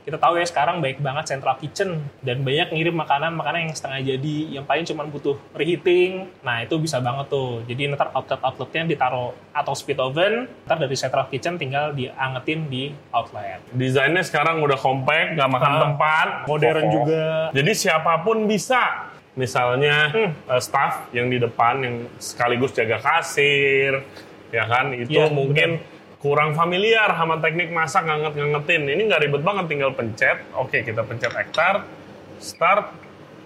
[0.00, 4.36] kita tahu ya sekarang baik banget central kitchen dan banyak ngirim makanan-makanan yang setengah jadi
[4.58, 6.26] yang paling cuma butuh reheating.
[6.40, 7.60] Nah itu bisa banget tuh.
[7.68, 13.60] Jadi ntar outlet-outletnya ditaruh atau speed oven, ntar dari central kitchen tinggal diangetin di outlet.
[13.70, 17.24] Desainnya sekarang udah compact, nggak makan Ah, tempat, modern juga.
[17.52, 19.12] Jadi siapa pun bisa.
[19.38, 20.32] Misalnya Hmm.
[20.34, 24.02] eh, staff yang di depan yang sekaligus jaga kasir,
[24.50, 24.90] ya kan?
[24.90, 25.78] Itu Iya, mungkin
[26.20, 28.84] kurang familiar sama teknik masak nganget-ngangetin.
[28.84, 30.44] Ini nggak ribet banget, tinggal pencet.
[30.52, 31.88] Oke, kita pencet ektar,
[32.36, 32.92] start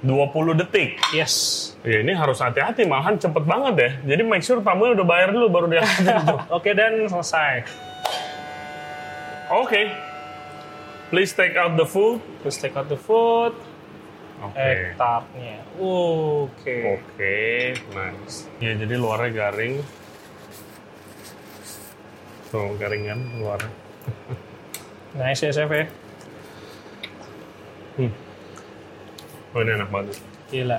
[0.02, 0.98] 20 detik.
[1.14, 1.72] Yes.
[1.86, 3.90] Ya ini harus hati-hati, malahan cepet banget ya.
[4.14, 5.86] Jadi make sure tamunya udah bayar dulu baru dia.
[6.56, 7.64] Oke dan selesai.
[9.54, 9.88] Oke.
[11.14, 12.18] Please take out the food.
[12.42, 13.54] Terus take out the food,
[14.42, 14.58] Oke.
[14.58, 15.62] ektarnya.
[15.78, 16.76] Oke.
[16.98, 18.50] Oke, nice.
[18.58, 20.03] Ya jadi luarnya garing.
[22.54, 23.66] Tuh garing kan luarnya.
[25.18, 25.90] Nice ya chef ya.
[29.54, 30.22] Oh ini enak banget.
[30.54, 30.78] Gila.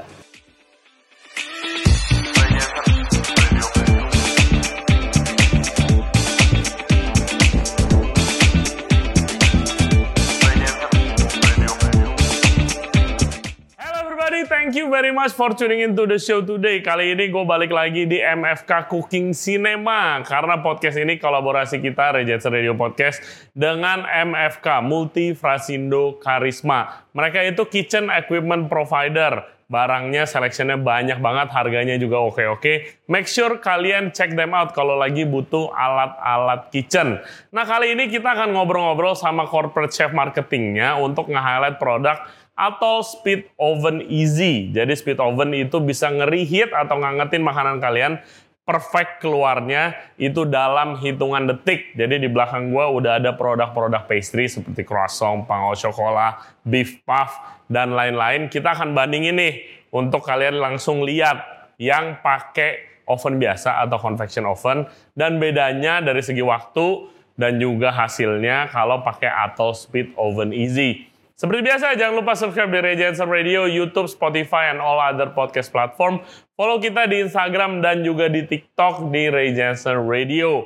[14.36, 16.84] Everybody, thank you very much for tuning into the show today.
[16.84, 22.52] Kali ini gue balik lagi di MFK Cooking Cinema karena podcast ini kolaborasi kita Regency
[22.52, 23.24] Radio Podcast
[23.56, 27.08] dengan MFK Multi Frasindo Karisma.
[27.16, 29.56] Mereka itu kitchen equipment provider.
[29.66, 33.02] Barangnya, seleksinya banyak banget, harganya juga oke-oke.
[33.10, 37.18] Make sure kalian check them out kalau lagi butuh alat-alat kitchen.
[37.50, 43.52] Nah kali ini kita akan ngobrol-ngobrol sama corporate chef marketingnya untuk nge-highlight produk atau speed
[43.60, 44.72] oven easy.
[44.72, 48.24] Jadi speed oven itu bisa nge-reheat atau ngangetin makanan kalian
[48.66, 51.94] perfect keluarnya itu dalam hitungan detik.
[51.94, 57.38] Jadi di belakang gua udah ada produk-produk pastry seperti croissant, pangau coklat, beef puff,
[57.70, 58.50] dan lain-lain.
[58.50, 59.54] Kita akan bandingin nih
[59.94, 66.42] untuk kalian langsung lihat yang pakai oven biasa atau convection oven dan bedanya dari segi
[66.42, 71.06] waktu dan juga hasilnya kalau pakai atau speed oven easy.
[71.36, 76.24] Seperti biasa, jangan lupa subscribe di Regency Radio, YouTube, Spotify, and all other podcast platform.
[76.56, 80.64] Follow kita di Instagram dan juga di TikTok di Regency Radio.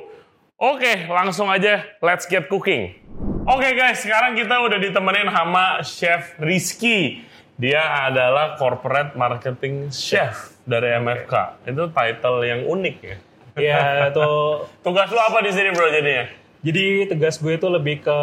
[0.62, 2.94] Oke, langsung aja, let's get cooking.
[3.50, 7.26] Oke guys, sekarang kita udah ditemenin sama Chef Rizky.
[7.58, 11.66] Dia adalah Corporate Marketing Chef dari MFK.
[11.66, 13.16] Itu title yang unik ya.
[13.58, 14.70] Ya tuh.
[14.86, 16.30] Tugas lu apa di sini bro jadinya?
[16.62, 18.18] Jadi tugas gue itu lebih ke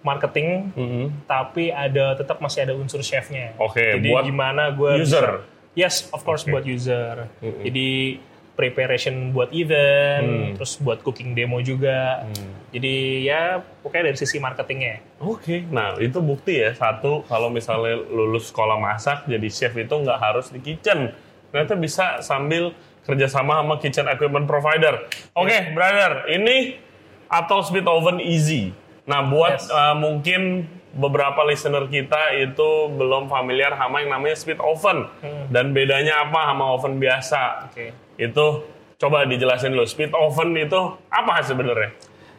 [0.00, 1.04] marketing, Mhm.
[1.24, 3.52] tapi ada tetap masih ada unsur chefnya.
[3.56, 5.44] Oke, Jadi buat gimana gue user.
[5.44, 5.44] bisa-
[5.74, 6.50] yes, of course Oke.
[6.50, 7.28] buat user.
[7.38, 7.62] Mm-mm.
[7.62, 7.88] Jadi
[8.52, 10.52] preparation buat event, Hmm.
[10.54, 12.28] terus buat cooking demo juga.
[12.68, 15.00] Jadi ya pokoknya dari sisi marketingnya.
[15.18, 20.18] Oke, nah itu bukti ya satu kalau misalnya lulus sekolah masak jadi chef itu nggak
[20.18, 21.08] harus di kitchen,
[21.48, 25.08] ternyata bisa sambil kerjasama sama kitchen equipment provider.
[25.32, 26.76] Oke, brother, ini
[27.26, 28.76] atau speed oven easy.
[29.04, 29.68] Nah, buat Yes.
[29.68, 35.46] uh, mungkin beberapa listener kita itu belum familiar sama yang namanya speed oven Hmm.
[35.48, 37.70] dan bedanya apa sama oven biasa.
[37.70, 37.94] Oke.
[38.16, 38.66] Itu
[38.96, 39.86] coba dijelasin dulu.
[39.86, 41.94] Speed oven itu apa sebenarnya?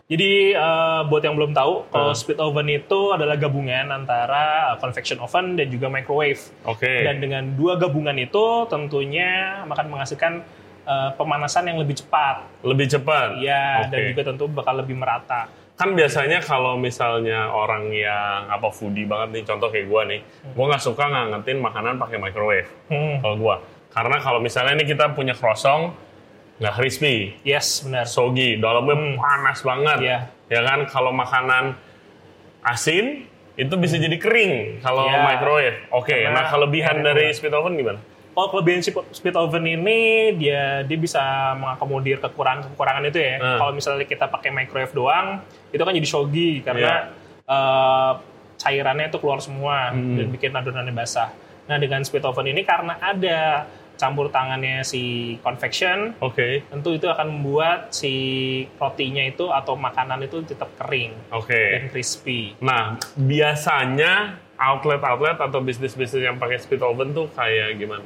[0.06, 2.20] Jadi eh, buat yang belum tahu, kalau Hmm.
[2.20, 6.44] speed oven itu adalah gabungan antara convection oven dan juga microwave.
[6.68, 7.08] Oke.
[7.08, 10.44] Dan dengan dua gabungan itu tentunya akan menghasilkan
[10.82, 12.42] eh, pemanasan yang lebih cepat.
[12.62, 13.38] Lebih cepat.
[13.38, 14.08] Ya, dan Oke.
[14.12, 15.46] juga tentu bakal lebih merata.
[15.82, 20.22] Kan biasanya kalau misalnya orang yang apa foodie banget nih contoh kayak gua nih
[20.54, 23.18] gua nggak suka ngangetin makanan pakai microwave Hmm.
[23.18, 23.56] kalau gua
[23.90, 25.98] karena kalau misalnya ini kita punya croissant
[26.62, 28.06] nggak crispy Yes, benar.
[28.06, 29.18] soggy dalamnya Hmm.
[29.18, 30.18] panas banget Iya.
[30.48, 31.74] ya kan kalau makanan
[32.62, 33.26] asin
[33.58, 35.26] itu bisa jadi kering kalau Iya.
[35.26, 37.98] microwave oke Karena nah kelebihan dari speed oven gimana
[38.32, 40.00] Kalau kelebihan speed- speed oven ini
[40.34, 41.20] dia dia bisa
[41.54, 43.36] mengakomodir kekurangan-kekurangan itu ya.
[43.38, 43.58] Hmm.
[43.60, 45.28] Kalau misalnya kita pakai microwave doang,
[45.70, 46.62] itu kan jadi Iya.
[46.62, 46.94] karena
[47.44, 48.12] eh,
[48.58, 50.16] cairannya itu keluar semua Hmm.
[50.16, 51.36] dan bikin adonannya basah.
[51.66, 55.02] Nah dengan speed oven ini karena ada campur tangannya si
[55.38, 58.14] convection, oke tentu itu akan membuat si
[58.76, 62.58] rotinya itu atau makanan itu tetap kering oke dan crispy.
[62.60, 64.14] Nah, biasanya
[64.56, 68.06] outlet-outlet atau bisnis-bisnis yang pakai speed oven tuh kayak gimana?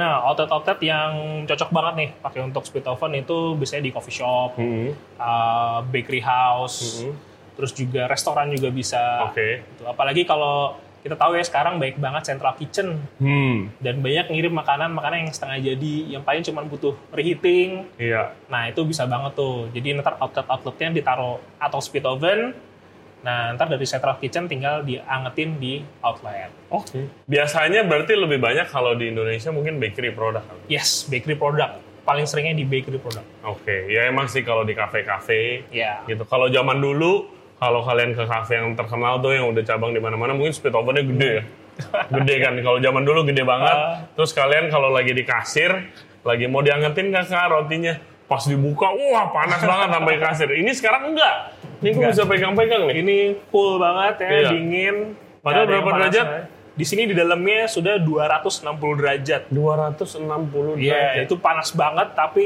[0.00, 1.10] Nah, outlet-outlet yang
[1.44, 4.96] cocok banget nih pakai untuk speed oven itu biasanya di coffee shop, Hmm.
[5.20, 7.12] uh, bakery house, Mhm.
[7.52, 9.28] terus juga restoran juga bisa.
[9.28, 9.60] Oke.
[9.60, 9.84] Gitu.
[9.84, 13.72] Apalagi kalau kita tahu ya sekarang baik banget central kitchen Hmm.
[13.76, 17.88] dan banyak ngirim makanan-makanan yang setengah jadi yang paling cuma butuh reheating.
[17.96, 18.32] Iya.
[18.48, 19.68] Nah, itu bisa banget tuh.
[19.72, 22.52] Jadi ntar outlet-outletnya ditaruh atau speed oven,
[23.20, 26.48] Nah, ntar dari central kitchen tinggal diangetin di outlet.
[26.72, 27.04] Oke.
[27.28, 30.40] Biasanya berarti lebih banyak kalau di Indonesia mungkin bakery produk.
[30.66, 31.84] Yes, bakery product.
[32.00, 33.28] Paling seringnya di bakery product.
[33.44, 36.00] Oke, ya emang sih kalau di kafe-kafe Ya.
[36.08, 36.24] gitu.
[36.24, 37.28] Kalau zaman dulu,
[37.60, 41.04] kalau kalian ke kafe yang terkenal tuh yang udah cabang di mana-mana, mungkin speed ovennya
[41.04, 41.44] gede ya.
[42.16, 42.56] gede kan.
[42.56, 43.76] Kalau zaman dulu gede banget.
[43.76, 44.08] Ah.
[44.16, 45.92] Terus kalian kalau lagi di kasir,
[46.24, 48.00] lagi mau diangetin nggak kak rotinya?
[48.24, 50.48] Pas dibuka, wah panas banget sampai kasir.
[50.56, 51.36] Ini sekarang enggak.
[51.80, 52.94] Ini gue bisa pegang-pegang nih.
[52.98, 53.18] Ini
[53.48, 54.48] cool banget ya, Iya.
[54.50, 54.96] dingin.
[55.40, 56.26] Padahal berapa derajat?
[56.26, 56.42] ya.
[56.70, 59.48] Di sini di dalamnya sudah 260 derajat.
[59.50, 61.24] 260 Iya, derajat.
[61.24, 62.44] itu panas banget tapi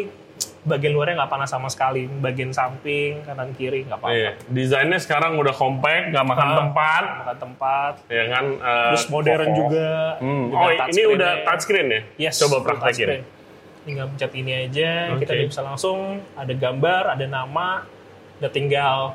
[0.65, 2.07] bagian luarnya nggak panas sama sekali.
[2.09, 4.11] Bagian samping, kanan kiri nggak apa-apa.
[4.13, 4.31] Iya.
[4.49, 6.57] Desainnya sekarang udah compact, nggak makan Ah.
[6.57, 7.93] tempat, Makan tempat.
[8.09, 8.45] ya kan?
[8.55, 9.59] eh, Terus modern kokoh.
[9.61, 9.91] juga.
[10.17, 10.45] Hmm.
[10.49, 12.01] dengan Oh, ini udah touchscreen ya?
[12.21, 13.23] Yes, Coba praktekin.
[13.85, 15.37] Tinggal pencet ini aja, kita Oke.
[15.37, 15.99] udah bisa langsung
[16.33, 17.85] ada gambar, ada nama,
[18.41, 19.13] udah tinggal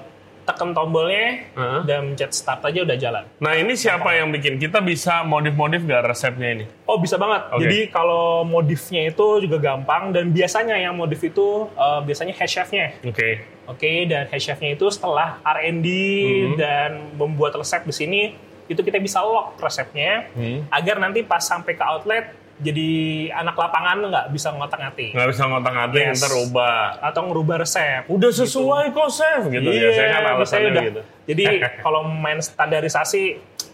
[0.50, 1.81] tekan tombolnya Heeh.
[1.86, 3.24] dan pencet start aja udah jalan.
[3.38, 4.57] Nah ini siapa yang bikin?
[4.57, 6.66] Kita bisa modif-modif gak resepnya ini?
[6.84, 7.46] Oh bisa banget.
[7.50, 7.62] Oke.
[7.62, 12.98] Jadi kalau modifnya itu juga gampang dan biasanya yang modif itu eh, biasanya head chef-nya.
[13.04, 13.46] Oke.
[13.66, 16.54] Oke, dan head chef-nya itu setelah R&D Mhm.
[16.56, 18.22] dan membuat resep di sini,
[18.66, 20.66] itu kita bisa lock resepnya Hmm.
[20.69, 22.90] agar nanti pas sampai ke outlet jadi
[23.34, 26.20] anak lapangan nggak bisa ngotak-ngatik Nggak bisa ngotak-ngatik, Yes.
[26.20, 27.00] ntar ubah.
[27.02, 28.04] atau ngerubah resep.
[28.06, 29.42] Udah sesuai kok, Chef.
[29.48, 29.90] Gitu Iya, ya.
[29.90, 30.84] Saya kan biasanya alasannya udah.
[30.86, 31.02] gitu.
[31.26, 31.44] Jadi
[31.86, 33.22] kalau main standarisasi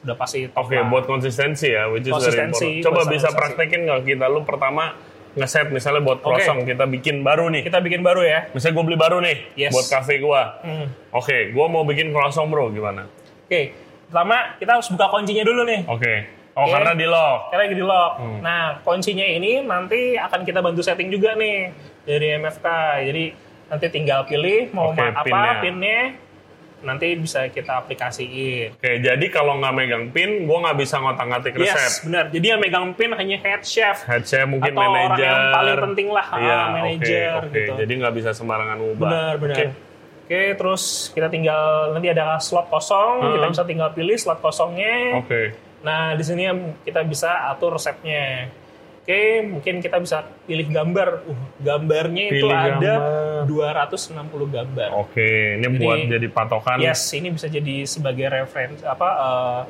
[0.02, 0.86] udah pasti Oke, lah.
[0.86, 2.86] buat konsistensi ya, which is very Konsistensi, important.
[2.86, 4.26] Coba bisa praktekin nggak kita?
[4.28, 4.94] Lu pertama
[5.34, 6.31] ngeset misalnya buat Oke.
[6.31, 7.66] croissant, kita bikin baru nih.
[7.66, 8.48] kita bikin baru ya.
[8.54, 9.74] Misalnya gue beli baru nih, Yes.
[9.74, 10.62] buat cafe gua.
[10.62, 10.88] Hmm.
[11.12, 13.10] Oke, gua mau bikin croissant bro, gimana?
[13.44, 13.74] Oke,
[14.06, 15.81] pertama kita harus buka kuncinya dulu nih.
[15.86, 16.14] Oke.
[16.56, 17.40] Oh, karena di lock.
[17.46, 18.12] Kita lagi di lock.
[18.16, 18.40] Hmm.
[18.40, 22.68] Nah, kuncinya ini nanti akan kita bantu setting juga nih dari MFK.
[23.04, 23.24] Jadi
[23.66, 25.54] nanti tinggal pilih mau ma- apa pinnya.
[25.60, 26.02] pinnya.
[26.78, 28.72] Nanti bisa kita aplikasiin.
[28.74, 31.74] Oke, jadi kalau nggak megang pin, gua nggak bisa ngotak-ngatik resep.
[31.74, 32.25] Yes, benar.
[32.30, 35.25] Jadi yang megang pin hanya head chef Head chef mungkin atau orang manajer.
[35.25, 37.57] yang paling penting lah, ah, Iya, manajer oke, oke.
[37.57, 37.72] gitu.
[37.75, 39.02] Jadi nggak bisa sembarangan ubah.
[39.02, 39.56] Benar, benar.
[39.57, 39.68] Oke.
[40.25, 43.52] Oke, terus kita tinggal nanti ada slot kosong, kita Hmm.
[43.52, 45.19] bisa tinggal pilih slot kosongnya.
[45.19, 45.42] Oke.
[45.86, 46.50] Nah, di sini
[46.82, 48.50] kita bisa atur resepnya.
[49.06, 51.30] Oke, mungkin kita bisa pilih gambar.
[51.30, 53.46] Uh, gambarnya itu Pilih ada gambar.
[53.46, 54.90] 260 gambar.
[54.98, 59.62] Oke, ini Jadi- buat jadi patokan Yes, ini bisa jadi sebagai referensi apa eh,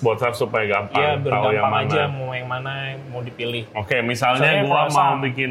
[0.00, 1.84] buat chef supaya gampang ya tahu yang mana.
[1.86, 2.72] aja mau yang mana
[3.08, 3.68] mau dipilih.
[3.76, 5.08] Oke, misalnya Misalnya gua croissant.
[5.12, 5.50] mau bikin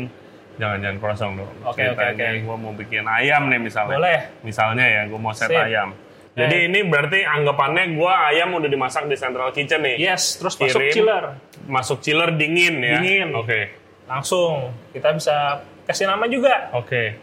[0.54, 1.51] jangan jangan croissant dong.
[1.63, 2.25] Oke, oke, oke.
[2.42, 3.94] Gua mau bikin ayam nih misalnya.
[3.94, 4.19] Boleh.
[4.42, 5.57] Misalnya ya, gua mau set Sip.
[5.60, 5.94] ayam.
[6.33, 6.65] Jadi Eh.
[6.65, 10.01] ini berarti anggapannya gua ayam udah dimasak di central kitchen nih.
[10.01, 10.91] Yes, terus masuk Kirim.
[10.91, 11.24] chiller.
[11.63, 12.97] Masuk chiller dingin ya.
[12.97, 13.30] Dingin.
[13.33, 13.69] Oke.
[14.03, 15.35] Langsung kita bisa
[15.83, 16.74] kasih nama juga.
[16.74, 17.21] Oke.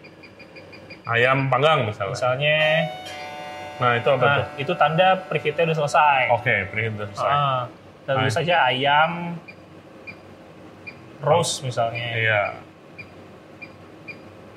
[1.04, 2.14] Ayam panggang misalnya.
[2.14, 2.58] Misalnya,
[3.76, 4.46] Nah, itu apa nah tuh?
[4.60, 6.20] itu tanda preheatnya udah selesai.
[6.30, 7.32] Oke, preheat udah selesai.
[7.32, 7.60] Ah,
[8.04, 8.20] dan Nice.
[8.22, 9.10] tulis saja ayam
[11.20, 12.08] roast misalnya.
[12.12, 12.42] Iya.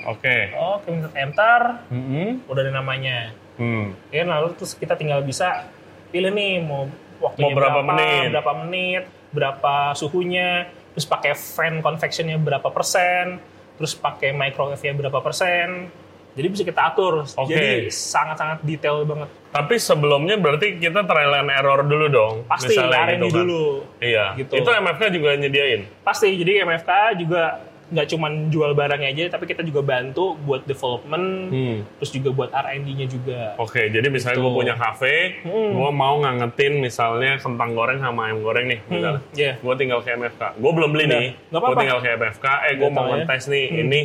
[0.06, 0.52] Oke.
[0.54, 2.44] Oke, minta enter, Mm-mm.
[2.46, 3.32] udah ada namanya.
[3.58, 3.94] Hmm.
[4.10, 5.70] Ya, lalu terus kita tinggal bisa
[6.10, 6.90] pilih nih mau
[7.22, 8.30] waktunya Mau berapa menit?
[8.34, 9.04] berapa menit,
[9.34, 13.42] berapa suhunya, terus pakai fan convectionnya berapa persen,
[13.78, 15.90] terus pakai microwave-nya berapa persen.
[16.34, 17.30] Jadi bisa kita atur.
[17.38, 17.54] Oke.
[17.54, 19.30] Jadi sangat-sangat detail banget.
[19.54, 22.36] Tapi sebelumnya berarti kita trial and error dulu dong.
[22.50, 23.38] Pasti misalnya R&D gitu kan.
[23.38, 23.66] dulu.
[24.02, 24.26] Iya.
[24.42, 24.52] Gitu.
[24.58, 25.82] Itu MFK juga nyediain.
[26.02, 26.34] Pasti.
[26.34, 26.90] Jadi MFK
[27.22, 31.78] juga nggak cuma jual barangnya aja, tapi kita juga bantu buat development, Hmm.
[32.00, 33.40] terus juga buat R&D-nya juga.
[33.56, 34.46] Oke, jadi misalnya Gitu.
[34.46, 35.72] gue punya kafe, Hmm.
[35.74, 39.20] gue mau ngangetin misalnya kentang goreng sama ayam goreng nih, misalnya.
[39.20, 39.54] Hmm, iya.
[39.60, 40.42] Gue tinggal ke MFK.
[40.56, 41.30] Gue belum beli Udah, nih.
[41.50, 42.46] Gue tinggal ke MFK.
[42.66, 43.12] Eh, gue mau ya.
[43.20, 43.66] ngetes nih.
[43.80, 44.00] Ini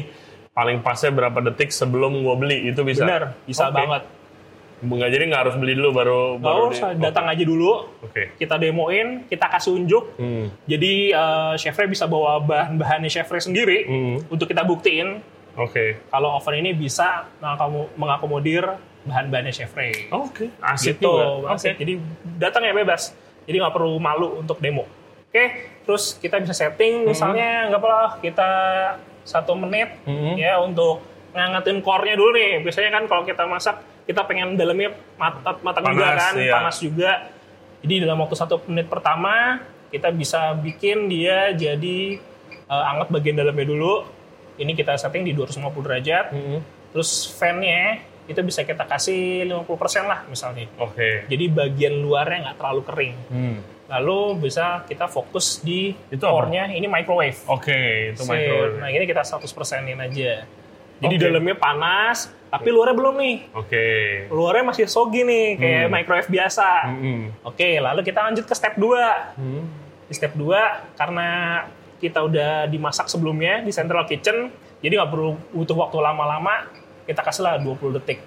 [0.50, 3.06] paling pasnya berapa detik sebelum gue beli itu bisa.
[3.06, 3.78] Bener, bisa Oke.
[3.78, 4.02] banget.
[4.78, 6.22] Nggak jadi nggak harus beli dulu baru.
[6.34, 8.30] Nggak baru usah, di- datang aja dulu, Oke.
[8.34, 10.04] kita demoin, kita kasih unjuk.
[10.14, 10.54] Hmm.
[10.64, 14.16] Jadi eh, chefnya bisa bawa bahan-bahannya chefnya sendiri Hmm.
[14.28, 15.18] untuk kita buktiin
[15.54, 15.98] Oke.
[16.06, 18.64] kalau oven ini bisa mengakomo- mengakomodir
[19.02, 20.10] bahan-bahannya chefnya.
[20.10, 20.54] Oke.
[20.60, 21.52] Asik gitu, juga.
[21.52, 21.74] asik.
[21.74, 21.80] Oke.
[21.80, 21.92] Jadi
[22.36, 23.10] datang ya bebas.
[23.44, 24.86] Jadi nggak perlu malu untuk demo.
[25.24, 25.44] Oke,
[25.82, 28.50] terus kita bisa setting misalnya nggak apa kita
[29.22, 30.32] satu menit Hmm.
[30.34, 32.62] ya untuk ngangetin core-nya dulu nih.
[32.62, 33.76] Biasanya kan kalau kita masak
[34.08, 36.52] kita pengen dalamnya matang, matang juga Panas, kan, iya.
[36.56, 37.10] panas juga.
[37.84, 39.60] Jadi dalam waktu satu menit pertama
[39.92, 42.16] kita bisa bikin dia jadi
[42.48, 44.08] eh, anget bagian dalamnya dulu.
[44.58, 46.24] Ini kita setting di 250 derajat.
[46.32, 46.58] Hmm.
[46.90, 50.66] Terus fan-nya itu bisa kita kasih 50% lah misalnya.
[50.80, 51.28] Oke.
[51.28, 53.14] Jadi bagian luarnya nggak terlalu kering.
[53.28, 53.56] Hmm.
[53.88, 57.40] Lalu bisa kita fokus di Itu core-nya ini microwave.
[57.48, 58.28] Oke, itu Sip.
[58.28, 58.76] microwave.
[58.80, 60.32] Nah ini kita 100%in aja.
[60.98, 61.24] Jadi Oke.
[61.24, 63.36] dalamnya panas, tapi luarnya belum nih.
[63.54, 63.86] Oke.
[64.28, 65.92] Luarnya masih soggy nih, kayak Hmm.
[65.92, 66.68] microwave biasa.
[66.90, 67.20] Mm-mm.
[67.44, 69.38] Oke, lalu kita lanjut ke step 2.
[69.38, 69.62] Hmm.
[70.08, 70.58] Di step 2,
[70.96, 71.28] karena
[71.98, 76.66] kita udah dimasak sebelumnya di central kitchen, jadi nggak perlu butuh waktu lama-lama,
[77.04, 78.18] kita kasihlah 20 detik.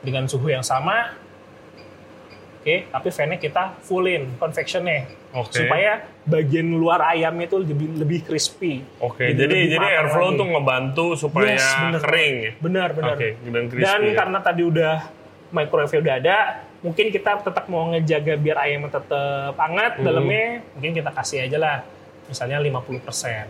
[0.00, 1.12] Dengan suhu yang sama,
[2.60, 5.08] oke, tapi fan-nya kita fullin, convection-nya.
[5.32, 5.58] Oke.
[5.58, 8.84] Supaya bagian luar ayamnya itu lebih, lebih crispy.
[8.98, 10.36] Oke, Jadi jadi jadi matang airflow lagi.
[10.36, 12.00] tuh ngebantu supaya Yes, bener.
[12.00, 12.50] kering ya.
[12.58, 13.14] Benar, benar.
[13.14, 13.86] Oke, dan crispy.
[13.86, 14.12] Dan ya.
[14.14, 14.94] karena tadi udah
[15.50, 16.36] microwave udah ada,
[16.80, 20.04] mungkin kita tetap mau ngejaga biar ayamnya tetap hangat Hmm.
[20.04, 21.76] dalamnya, mungkin kita kasih aja lah,
[22.26, 23.46] misalnya 50%.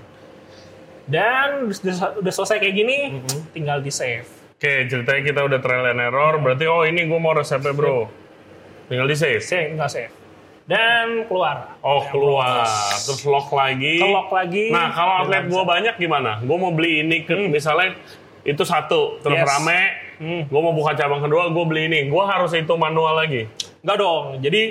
[1.05, 3.40] Dan udah, udah selesai kayak gini, Hmm.
[3.50, 4.29] tinggal di save.
[4.52, 8.20] Oke, ceritanya kita udah trial and error, berarti oh ini gue mau resepnya bro.
[8.91, 9.39] Tinggal di save.
[9.39, 10.11] Save, tinggal save.
[10.67, 11.79] Dan keluar.
[11.83, 12.67] Oh keluar,
[13.03, 13.99] terus lock lagi.
[13.99, 14.71] Kelok lagi.
[14.71, 16.39] Nah kalau outlet gue banyak gimana?
[16.43, 17.95] Gue mau beli ini ke, misalnya
[18.43, 19.47] itu satu, terus Yes.
[19.47, 19.81] rame.
[20.21, 20.43] Hmm.
[20.47, 22.01] Gue mau buka cabang kedua, gue beli ini.
[22.07, 23.51] Gue harus itu manual lagi.
[23.83, 24.25] Enggak dong.
[24.39, 24.63] Jadi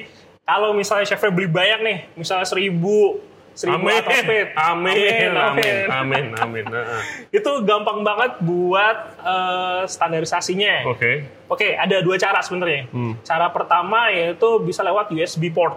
[0.43, 3.19] kalau misalnya chefnya beli banyak nih, misalnya seribu,
[3.59, 4.47] seribu Amin, atau speed.
[4.55, 6.63] amin, amin, amin, amin.
[6.63, 10.87] Nah, Itu gampang banget buat eh, standarisasinya.
[10.87, 11.27] Oke.
[11.45, 12.87] Oke, ada dua cara sebenarnya.
[12.87, 13.19] Hmm.
[13.19, 15.75] Cara pertama yaitu bisa lewat USB port.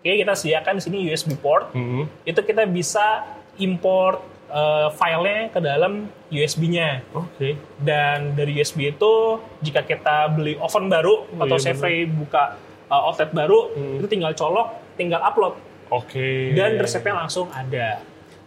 [0.00, 1.68] Oke, kita sediakan di sini USB port.
[1.76, 2.24] Mhm.
[2.24, 3.28] Itu kita bisa
[3.58, 5.92] import eh, filenya ke dalam
[6.28, 7.04] USB-nya.
[7.12, 7.56] Oke.
[7.76, 9.12] Dan dari USB itu
[9.60, 13.96] jika kita beli oven baru Oh, atau iya, Chevrolet buka eh, outlet baru, Hmm.
[13.96, 15.56] itu tinggal colok, tinggal upload
[15.92, 16.56] Oke.
[16.56, 18.00] dan resepnya langsung ada.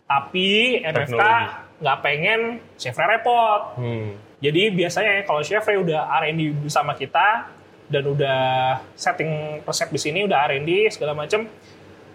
[0.05, 1.21] Tapi MFK
[1.81, 2.39] nggak pengen
[2.77, 3.61] Chevrolet repot.
[3.77, 4.17] Hmm.
[4.41, 7.49] Jadi biasanya kalau Chevrolet udah R&D bersama kita
[7.85, 8.41] dan udah
[8.97, 11.45] setting resep di sini, udah R&D segala macam,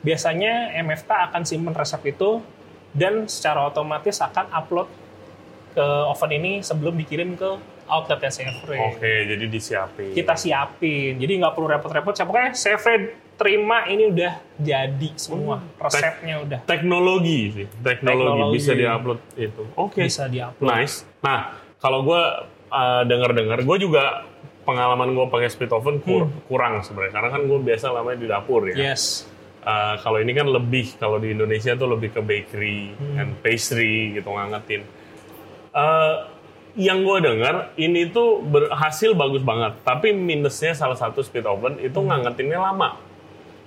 [0.02, 2.42] biasanya MFK akan simpen resep itu
[2.90, 4.88] dan secara otomatis akan upload
[5.70, 7.50] ke oven ini sebelum dikirim ke
[7.87, 8.78] outletnya Chevrolet.
[8.94, 10.10] Oke, jadi disiapin.
[10.14, 12.14] Kita siapin, jadi nggak perlu repot-repot.
[12.14, 18.56] Pokoknya Chevrolet terima ini udah jadi semua resepnya udah teknologi sih, teknologi, Teknologi.
[18.61, 19.62] bisa diupload itu.
[19.80, 20.04] Oke.
[20.04, 20.68] bisa diupload.
[20.68, 21.09] Nice.
[21.25, 22.23] Nah, kalau gue
[22.68, 24.28] uh, dengar-dengar, gue juga
[24.68, 28.68] pengalaman gue pakai split oven kur- kurang sebenarnya, karena kan gue biasa lamanya di dapur
[28.68, 28.92] ya.
[28.92, 29.25] Yes.
[29.64, 34.28] Uh, kalau ini kan lebih, kalau di Indonesia tuh lebih ke bakery and pastry gitu
[34.28, 34.85] ngangetin.
[35.73, 36.28] Uh,
[36.78, 41.99] yang gue dengar ini tuh berhasil bagus banget, tapi minusnya salah satu split oven itu
[41.99, 42.94] ngangetinnya lama,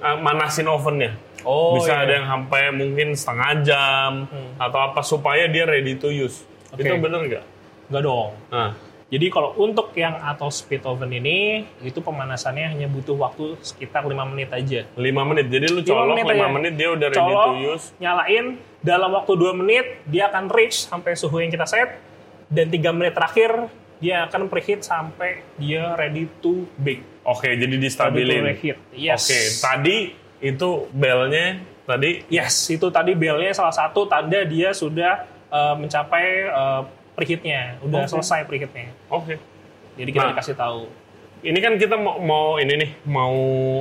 [0.03, 1.15] Uh, manasin ovennya.
[1.47, 2.03] Oh, Bisa iya.
[2.03, 4.11] ada yang sampai mungkin setengah jam
[4.55, 6.43] atau apa supaya dia ready to use.
[6.71, 6.83] Oke.
[6.83, 7.43] Itu bener nggak?
[7.87, 8.31] Nggak dong.
[8.51, 8.71] Nah,
[9.07, 14.25] Jadi kalau untuk yang atau speed oven ini, itu pemanasannya hanya butuh waktu sekitar 5
[14.25, 14.89] menit aja.
[14.97, 15.53] 5 menit.
[15.53, 16.47] Jadi lu colok menit 5 aja.
[16.49, 17.85] menit dia udah ready Colok, to use.
[18.01, 18.45] nyalain,
[18.81, 22.01] dalam waktu 2 menit, dia akan reach sampai suhu yang kita set,
[22.49, 23.69] dan 3 menit terakhir,
[24.03, 26.99] dia akan preheat sampai dia ready to bake.
[27.23, 28.43] Oke, jadi Ready to distabilin.
[28.43, 28.77] reheat.
[28.91, 29.23] Yes.
[29.23, 29.97] Oke, tadi
[30.43, 36.81] itu belnya tadi Yes, itu tadi belnya salah satu tanda dia sudah eh, mencapai eh,
[37.13, 37.79] preheatnya.
[37.79, 38.11] Udah Oke.
[38.11, 38.91] selesai preheatnya.
[39.07, 39.39] Oke.
[39.93, 40.31] Jadi kita Nah.
[40.35, 40.81] dikasih tahu.
[41.39, 43.35] Ini kan kita mau, mau ini nih, mau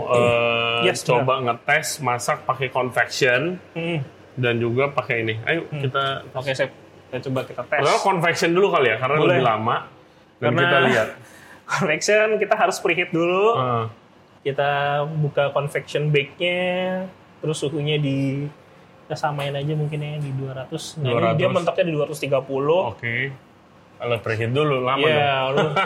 [0.08, 4.02] eh, Yes, coba ngetes masak pakai convection Hmm.
[4.34, 5.34] dan juga pakai ini.
[5.42, 6.70] Ayo kita Oke, saya,
[7.08, 7.80] saya coba kita tes.
[7.80, 9.28] Pertama convection dulu kali ya, karena Boleh.
[9.32, 9.76] lebih lama.
[10.42, 11.08] Dan Karena- kita lihat.
[11.72, 13.54] Convection kita harus preheat dulu.
[13.54, 13.87] Ah,
[14.42, 14.70] Kita
[15.06, 17.06] buka convection bake-nya,
[17.38, 18.50] terus suhunya di
[19.04, 20.99] kita samain aja mungkin ya di 200.
[20.99, 21.38] Nah, ini 200.
[21.38, 22.90] dia mentoknya di 230.
[22.90, 23.30] Oke.
[23.94, 25.06] Kalau preheat dulu lama dong.
[25.06, 25.32] Iya,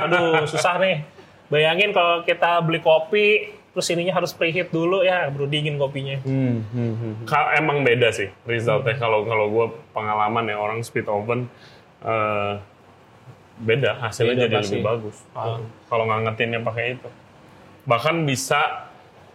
[0.00, 1.04] aduh, susah nih.
[1.46, 3.26] Bayangin kalau kita beli kopi,
[3.70, 6.16] terus ininya harus preheat dulu ya, baru dingin kopinya.
[6.18, 7.12] Hmm, hmm, hmm.
[7.28, 11.44] Ka- emang beda sih resultnya kalau kalau gue pengalaman ya orang speed oven
[12.00, 12.52] eh,
[13.58, 14.72] beda hasilnya Beda jadi pasti.
[14.75, 15.58] lebih bagus Ah.
[15.86, 17.08] kalau ngangetinnya pakai itu
[17.82, 18.90] bahkan bisa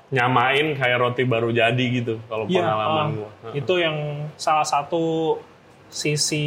[0.10, 3.98] nyamain kayak roti baru jadi gitu kalau Iya, pengalaman ah, gue itu yang
[4.36, 5.38] salah satu
[5.88, 6.46] sisi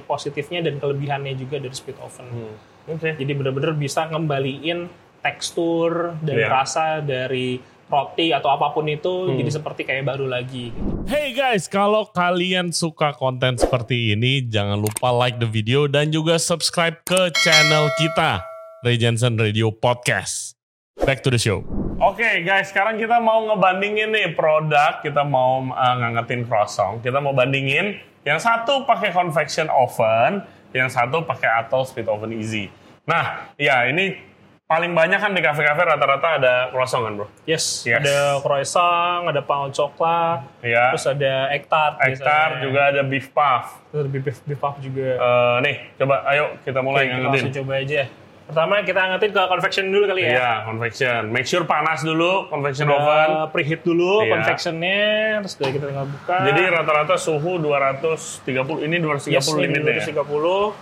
[0.00, 2.26] positifnya dan kelebihannya juga dari speed oven.
[2.26, 2.54] Hmm.
[2.86, 4.88] oke Jadi benar-benar bisa ngembaliin
[5.20, 6.48] tekstur dan Iya.
[6.50, 7.56] rasa dari
[7.94, 10.74] roti atau apa pun itu jadi seperti kayak baru lagi.
[10.74, 10.90] Gitu.
[11.06, 16.42] Hey guys, kalau kalian suka konten seperti ini, jangan lupa like the video dan juga
[16.42, 18.42] subscribe ke channel kita,
[18.82, 20.58] Ray Jensen Radio Podcast.
[21.06, 21.62] Back to the show.
[22.02, 27.30] Oke guys, sekarang kita mau ngebandingin nih produk, kita mau uh, ngangetin croissant, kita mau
[27.30, 27.94] bandingin
[28.26, 30.42] yang satu pakai convection oven,
[30.74, 32.66] yang satu pakai Atoll Speed Oven Easy.
[33.04, 34.33] Nah, ya ini
[34.64, 37.26] paling banyak kan di kafe-kafe rata-rata ada croissant kan bro?
[37.44, 38.00] Yes, Yes.
[38.00, 40.88] ada croissant, ada pound coklat, Iya.
[40.90, 42.08] terus ada egg tart, Hektar
[42.50, 42.62] biasanya.
[42.64, 43.64] juga ada beef puff.
[43.86, 45.08] terus beef, beef, beef puff juga.
[45.14, 47.40] Eh, nih, coba ayo kita mulai Oke, kita ngangetin.
[47.44, 48.02] langsung coba aja.
[48.44, 50.28] Pertama kita angetin ke convection dulu kali ya.
[50.30, 51.20] Iya, convection.
[51.30, 53.28] Make sure panas dulu convection Udah oven.
[53.52, 54.32] preheat dulu Iya.
[54.32, 55.04] convectionnya,
[55.40, 56.36] terus dari kita tinggal buka.
[56.42, 60.04] Jadi rata-rata suhu 230, ini 230 yes, ini limitnya ya?
[60.04, 60.76] 230.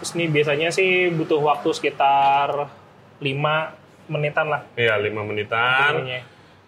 [0.00, 2.68] Terus ini biasanya sih butuh waktu sekitar
[3.20, 4.62] 5 menitan lah.
[4.76, 5.92] Iya, 5 menitan.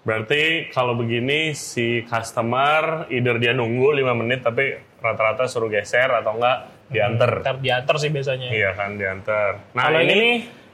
[0.09, 6.41] Berarti kalau begini si customer either dia nunggu 5 menit tapi rata-rata suruh geser atau
[6.41, 6.59] enggak
[6.89, 7.45] diantar.
[7.45, 8.49] Ntar diantar sih biasanya.
[8.49, 9.77] Iya kan diantar.
[9.77, 10.31] Nah Kalau ini, ini,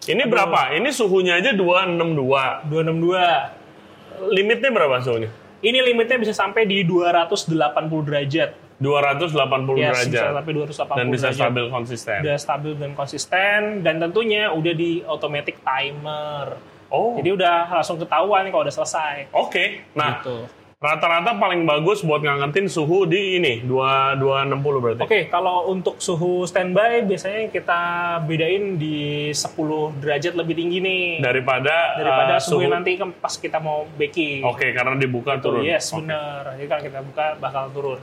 [0.06, 0.78] ini berapa?
[0.78, 2.70] Ini suhunya aja 262.
[2.70, 4.30] 262.
[4.30, 5.30] Limitnya berapa suhunya?
[5.64, 8.50] Ini limitnya bisa sampai di 280 derajat.
[8.76, 10.10] 280 Yes, derajat.
[10.10, 11.40] bisa sampai 280 Dan bisa derajat.
[11.40, 12.18] stabil konsisten.
[12.20, 16.58] Udah stabil dan konsisten dan tentunya udah di automatic timer.
[16.88, 19.30] Oh, Jadi udah langsung ketahuan nih kalau udah selesai.
[19.32, 19.64] oke.
[19.92, 20.46] Nah, Gitu.
[20.76, 25.00] rata-rata paling bagus buat ngangetin suhu di ini, 2, 260 berarti.
[25.00, 27.80] Oke, kalau untuk suhu standby biasanya kita
[28.20, 29.64] bedain di 10
[29.96, 34.44] derajat lebih tinggi nih Daripada, daripada uh, suhu nanti pas kita mau baking.
[34.44, 35.62] Oke, karena dibuka Tuh, turun.
[35.64, 36.04] Yes, Oke.
[36.04, 36.52] bener.
[36.52, 38.00] Jadi kalau kita buka bakal turun.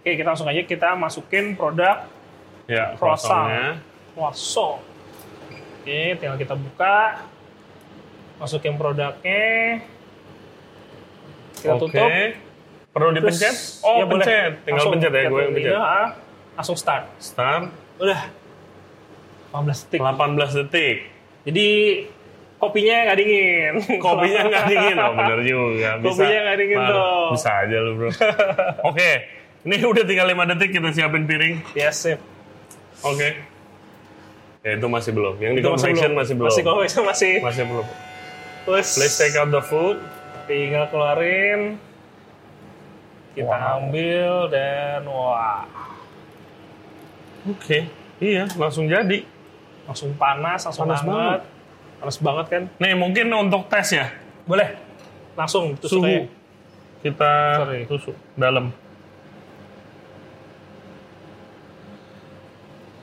[0.00, 2.08] Oke, kita langsung aja kita masukin produk
[2.64, 3.76] Ya, Croissant.
[4.10, 4.78] croissant.
[5.76, 7.26] Oke, tinggal kita buka.
[8.38, 9.82] Masukin produknya.
[11.52, 11.80] Kita Oke.
[11.82, 12.10] tutup.
[12.90, 13.50] Perlu dipencet?
[13.50, 14.22] Terus- oh, ya, boleh.
[14.22, 14.50] pencet.
[14.60, 15.74] Tinggal Langsung pencet ya, gue yang pencet.
[15.74, 16.08] ah.
[16.52, 17.04] langsung start.
[17.18, 17.64] Start.
[17.98, 18.20] Udah.
[19.50, 19.98] 15 detik.
[19.98, 20.96] 18 detik.
[21.42, 21.66] Jadi
[22.56, 23.72] kopinya nggak dingin.
[24.04, 25.90] Kopinya nggak dingin, oh bener juga.
[25.98, 27.26] Bisa, Kopinya nggak dingin tuh.
[27.32, 28.10] Bisa aja lu bro.
[28.92, 29.10] Oke,
[29.62, 31.60] ini udah tinggal 5 detik kita siapin piring.
[31.72, 32.20] Yes, sip.
[33.00, 33.36] Oke.
[34.60, 35.34] Ya itu masih belum.
[35.36, 36.50] Yang di Itu convection masih belum.
[36.50, 37.32] Masih convection masih.
[37.40, 37.86] Masih belum.
[38.60, 39.96] Terus Please take out the food.
[40.44, 41.78] tinggal keluarin.
[43.30, 43.78] Kita Wow.
[43.80, 45.62] ambil dan wah,
[47.46, 47.86] Oke.
[48.18, 49.24] Iya, langsung jadi.
[49.86, 51.08] langsung panas, langsung Panas hangat.
[51.08, 51.40] banget.
[51.98, 52.62] Panas banget kan?
[52.78, 54.06] Nih mungkin untuk tes ya.
[54.44, 54.74] Boleh.
[55.34, 56.06] Langsung tusuk Suhu.
[56.06, 56.20] aja.
[57.00, 57.80] Kita Sorry.
[57.86, 58.70] tusuk dalam.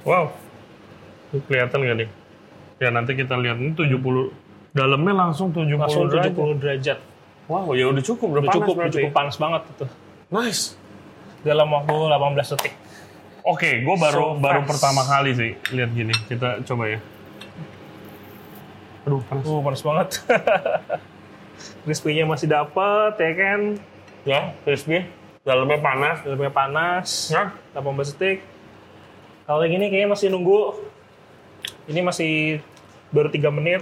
[0.07, 0.31] Wow.
[1.51, 2.09] Kelihatan gak nih?
[2.79, 3.99] Ya nanti kita lihat ini 70
[4.71, 6.31] dalamnya langsung 70 Langsung derajat.
[6.31, 6.99] 70 derajat.
[7.47, 9.85] Wow, ya udah cukup, udah, Udah panas cukup, udah cukup panas banget itu.
[10.31, 10.61] Nice.
[11.43, 12.73] Dalam waktu 18 detik.
[13.47, 14.69] Oke, gue baru So baru fast.
[14.75, 16.11] pertama kali sih lihat gini.
[16.27, 16.99] Kita coba ya.
[19.07, 19.43] Aduh, panas.
[19.47, 20.07] Uh, panas banget.
[21.87, 23.59] Crispy-nya masih dapet, ya kan?
[24.27, 25.07] Ya, crispy.
[25.47, 26.19] Dalamnya panas.
[26.27, 27.07] Dalamnya panas.
[27.31, 27.55] Ya.
[27.71, 28.43] 18 detik.
[29.47, 30.75] Kalau yang ini kayaknya masih nunggu.
[31.87, 32.59] Ini masih
[33.15, 33.81] baru 3 menit.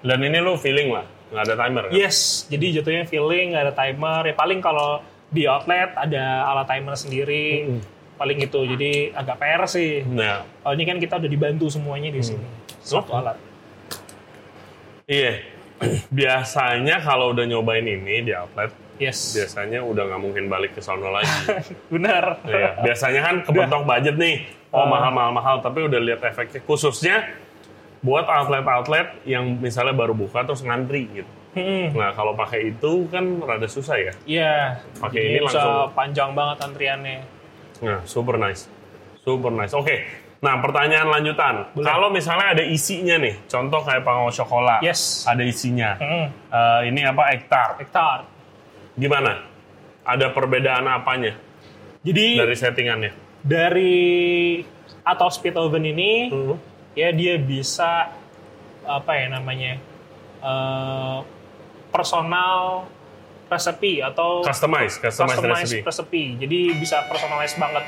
[0.00, 1.92] Dan ini lu feeling lah, nggak ada timer kan?
[1.92, 4.24] Yes, jadi jatuhnya feeling, nggak ada timer.
[4.24, 7.68] Ya paling kalau di outlet ada alat timer sendiri.
[8.16, 10.00] Paling itu, jadi agak PR sih.
[10.08, 12.48] Nah, Kalau ini kan kita udah dibantu semuanya di sini.
[12.80, 13.20] Satu Oke.
[13.20, 13.36] alat.
[15.04, 15.44] iya.
[16.08, 21.12] Biasanya kalau udah nyobain ini di outlet, Yes, biasanya udah nggak mungkin balik ke sono
[21.12, 21.28] lagi.
[21.92, 22.40] benar.
[22.48, 24.36] Iya, biasanya kan kepentok budget nih.
[24.68, 24.88] Oh Ah.
[24.88, 26.60] mahal-mahal-mahal, tapi udah lihat efeknya.
[26.60, 27.26] Khususnya
[27.98, 31.32] buat outlet-outlet yang misalnya baru buka terus ngantri gitu.
[31.52, 34.12] Hmm, Nah kalau pakai itu kan rada susah ya.
[34.22, 35.88] Iya, Pakai Jadi ini langsung.
[35.90, 37.18] panjang banget antriannya.
[37.78, 38.68] Nah super nice,
[39.18, 39.72] super nice.
[39.72, 40.04] Oke,
[40.38, 41.72] nah pertanyaan lanjutan.
[41.72, 41.86] Boleh.
[41.86, 45.24] Kalau misalnya ada isinya nih, contoh kayak pangau coklat, Yes.
[45.24, 45.96] ada isinya.
[45.96, 47.80] Hmm, Eh, ini apa hektar?
[47.80, 48.28] hektar.
[48.94, 49.40] Gimana?
[50.02, 51.34] Ada perbedaan apanya
[52.00, 53.25] Jadi dari settingannya?
[53.46, 54.60] Dari
[55.00, 56.58] atau speed oven ini Hmm.
[56.92, 58.10] ya dia bisa
[58.82, 59.78] apa ya namanya
[60.38, 61.18] eh,
[61.88, 62.86] personal
[63.46, 65.86] recipe atau Customize, customize, customized recipe.
[65.86, 66.22] recipe.
[66.36, 67.84] Jadi bisa personalize banget.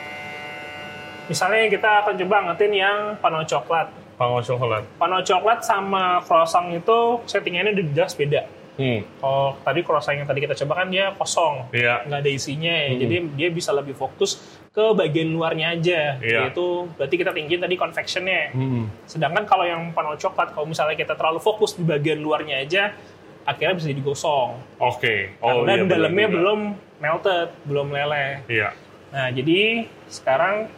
[1.27, 3.91] Misalnya kita akan coba ngetin yang pano coklat.
[4.17, 4.83] Pangau coklat.
[4.99, 8.47] Pano coklat sama croissant itu settingannya udah jelas beda.
[8.75, 9.03] Hmm.
[9.19, 12.07] Kalau tadi croissant yang tadi kita coba kan dia kosong, Iya.
[12.07, 12.89] nggak ada isinya ya.
[12.91, 12.99] Hmm.
[12.99, 14.39] Jadi dia bisa lebih fokus
[14.79, 16.01] ke bagian luarnya aja.
[16.23, 16.47] Iya.
[16.47, 18.55] Yaitu berarti kita tinggiin tadi confectionnya.
[18.55, 18.87] Hmm.
[19.11, 22.95] Sedangkan kalau yang pano coklat, kalau misalnya kita terlalu fokus di bagian luarnya aja,
[23.43, 24.55] akhirnya bisa jadi gosong.
[24.79, 25.35] Oke.
[25.43, 25.91] Oh Karena iya.
[25.91, 26.37] dalamnya juga.
[26.39, 26.61] belum
[27.03, 28.31] melted, belum meleleh.
[28.47, 28.69] Iya.
[29.11, 29.61] Nah, jadi
[30.07, 30.71] sekarang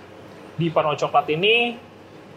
[0.56, 1.76] di pano coklat ini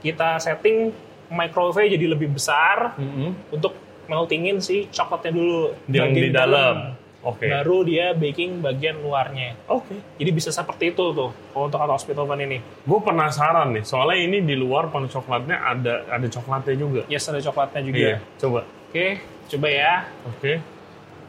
[0.04, 0.92] kita setting
[1.32, 3.32] microwave jadi lebih besar Hmm.
[3.50, 3.72] untuk
[4.06, 5.72] meltingin si coklatnya dulu.
[5.88, 6.76] Yang di dalam.
[7.24, 7.48] Oke.
[7.48, 9.56] baru dia baking bagian luarnya.
[9.66, 9.96] Oke.
[10.20, 12.60] Jadi bisa seperti itu tuh untuk auto split oven ini.
[12.84, 17.02] Gue penasaran nih, soalnya ini di luar pan coklatnya ada ada coklatnya juga.
[17.08, 17.98] Yes, ada coklatnya juga.
[17.98, 18.18] Iya.
[18.36, 18.68] Coba.
[18.90, 19.08] Oke,
[19.48, 19.94] coba ya.
[20.28, 20.52] Oke.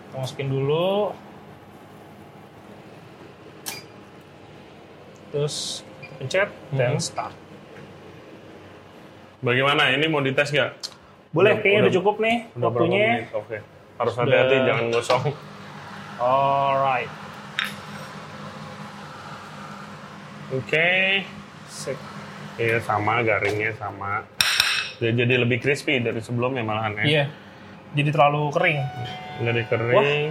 [0.04, 1.14] Kita masukin dulu.
[5.30, 5.82] Terus
[6.16, 7.02] pencet dan Mhm.
[7.02, 7.34] start.
[9.40, 9.90] Bagaimana?
[9.90, 10.70] Ini mau dites nggak?
[11.30, 13.06] Boleh, Udah- kayaknya udah udah- cukup nih Udah waktunya.
[13.32, 13.56] Oke.
[13.94, 14.22] Harus Sudah.
[14.24, 15.22] hati-hati, jangan gosong.
[16.18, 17.10] Alright.
[20.54, 20.88] Oke.
[21.66, 21.98] Sip.
[22.54, 24.22] Iya sama, garingnya sama.
[25.02, 27.04] Dia jadi lebih crispy dari sebelumnya malahan ya.
[27.04, 27.24] Iya.
[27.98, 28.78] Jadi terlalu kering.
[29.42, 30.28] Jadi kering.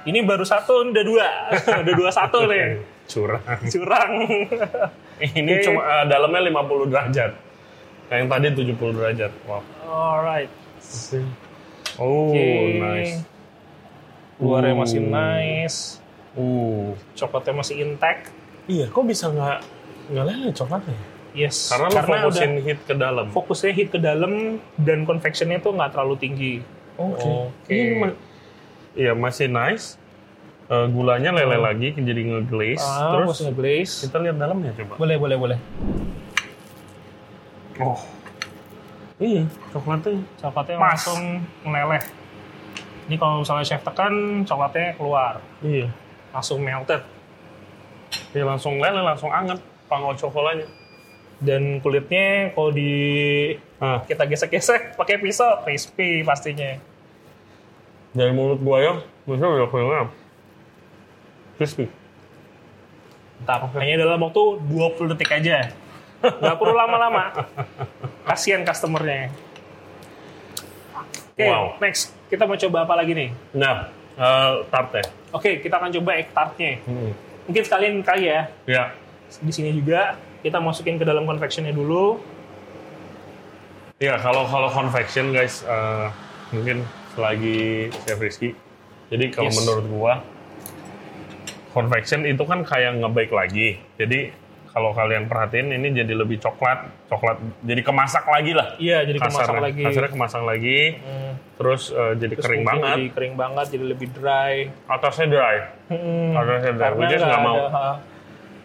[0.00, 1.28] Ini baru satu, ini udah dua.
[1.86, 2.82] udah dua satu nih.
[3.10, 3.60] Curang.
[3.66, 4.12] Curang.
[5.20, 5.64] Ini Oke.
[5.66, 7.32] cuma eh, dalamnya 50 derajat.
[8.08, 9.32] Yang tadi 70 derajat.
[9.44, 9.60] Wow.
[9.84, 10.50] Alright.
[12.00, 12.46] Oh, Oke.
[12.80, 13.20] nice.
[14.40, 14.80] Luarnya Uh.
[14.80, 16.00] masih nice.
[16.32, 16.96] Uh.
[17.12, 18.32] Coklatnya masih intact.
[18.64, 19.58] Iya, kok bisa nggak
[20.10, 20.96] nggak lele coklatnya?
[21.30, 21.70] Yes.
[21.70, 23.26] Karena lo fokusin heat ke dalam.
[23.30, 24.32] fokusnya hit ke dalam
[24.76, 26.54] dan convectionnya tuh nggak terlalu tinggi.
[26.96, 27.54] Oke.
[27.68, 28.18] Ini ma-
[28.90, 29.94] Iya masih nice.
[30.66, 32.78] Eh, gulanya lele lagi jadi ngeglaze.
[32.80, 33.94] Ah, Terus masih glaze.
[34.02, 34.94] kita lihat dalamnya coba.
[34.96, 35.58] Boleh, boleh, boleh.
[37.78, 37.98] Oh.
[39.16, 40.18] Iya, coklatnya.
[40.36, 40.86] Coklatnya Pas.
[40.94, 41.22] langsung
[41.62, 42.02] meleleh.
[43.06, 45.40] Ini kalau misalnya chef tekan, coklatnya keluar.
[45.60, 45.88] Iya.
[46.30, 47.02] Langsung melted.
[48.30, 50.66] Dia langsung lele, langsung anget pangau cokolanya.
[51.40, 52.92] Dan kulitnya kalau di
[53.80, 56.76] Ah, kita gesek-gesek pakai pisau, crispy pastinya.
[58.10, 58.92] dari mulut gua ya,
[59.24, 60.10] bisa udah keluar.
[61.56, 61.88] Crispy.
[63.38, 65.72] Bentar, hanya dalam waktu 20 detik aja.
[66.20, 67.32] Nggak perlu lama-lama.
[68.28, 69.32] Kasihan customernya.
[71.32, 71.80] Oke, Wow.
[71.80, 72.12] next.
[72.30, 73.28] Kita mau coba apa lagi nih?
[73.52, 75.02] Nah, eh tarte.
[75.30, 76.78] Oke, kita akan coba egg tartnya.
[76.86, 77.10] Hmm.
[77.44, 78.94] Mungkin sekalian kali ya, Ya,
[79.42, 82.22] di sini juga kita masukin ke dalam convectionnya dulu.
[84.00, 86.08] ya kalau kalau convection guys, eh,
[86.50, 88.56] mungkin selagi Chef Rizky.
[89.10, 89.58] Jadi kalau Yes.
[89.60, 90.14] menurut gua,
[91.70, 93.68] convection itu kan kayak nge-bake lagi.
[93.98, 94.32] Jadi
[94.70, 98.78] kalau kalian perhatiin ini jadi lebih coklat, coklat jadi kemasak lagi lah.
[98.78, 99.62] Iya, jadi kemasak kasarnya.
[99.66, 99.82] lagi.
[99.82, 102.86] Kasarnya kemasak lagi, Hmm, terus eh, jadi terus kering banget.
[102.94, 104.54] Jadi kering banget, jadi lebih dry.
[104.86, 105.56] Atasnya dry.
[105.90, 106.82] Hmm, Atasnya dry.
[106.86, 107.56] karena Which is nggak mau.
[107.66, 107.90] ada,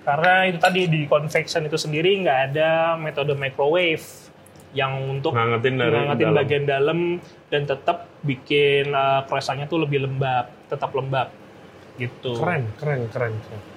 [0.06, 4.06] karena itu tadi di convection itu sendiri nggak ada metode microwave
[4.78, 6.38] yang untuk Ngangetin dari ngangetin dalam.
[6.38, 7.00] bagian dalam
[7.50, 9.26] dan tetap bikin uh,
[9.65, 11.34] tuh lebih lembab, tetap lembab
[11.98, 12.38] gitu.
[12.38, 13.34] Keren, keren, keren.
[13.41, 13.75] keren.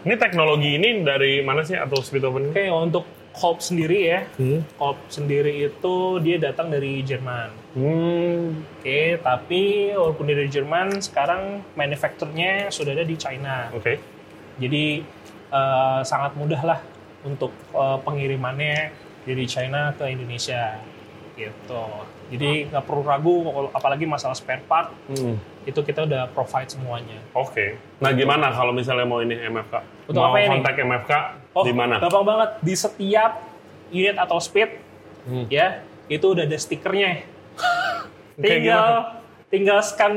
[0.00, 2.56] Ini teknologi ini dari mana sih atau speed oven?
[2.56, 4.66] Oke, untuk Kolb sendiri ya, Hmm.
[4.74, 7.48] Kolb sendiri itu dia datang dari Jerman.
[7.78, 8.64] Hmm.
[8.80, 13.70] Oke, tapi walaupun dari Jerman, sekarang manufacturnya sudah ada di China.
[13.70, 14.00] Oke.
[14.58, 15.04] Jadi
[15.50, 16.80] eh, sangat mudah lah
[17.22, 18.90] untuk eh, pengirimannya
[19.22, 20.80] dari China ke Indonesia
[21.38, 21.84] gitu.
[22.34, 23.36] Jadi nggak perlu ragu,
[23.70, 25.38] apalagi masalah spare part Hmm.
[25.62, 27.20] Itu kita udah provide semuanya.
[27.32, 27.76] Oke.
[27.98, 29.74] Nah, gimana kalau misalnya mau ini MFK?
[30.06, 30.48] Untuk mau apa ini?
[30.50, 31.12] kontak MFK
[31.50, 31.98] Oh, di mana?
[31.98, 33.32] gampang banget di setiap
[33.88, 34.70] unit atau speed
[35.20, 35.44] Hmm.
[35.46, 37.28] ya itu udah ada stikernya.
[38.40, 39.00] Tinggal gimana?
[39.46, 40.14] tinggal scan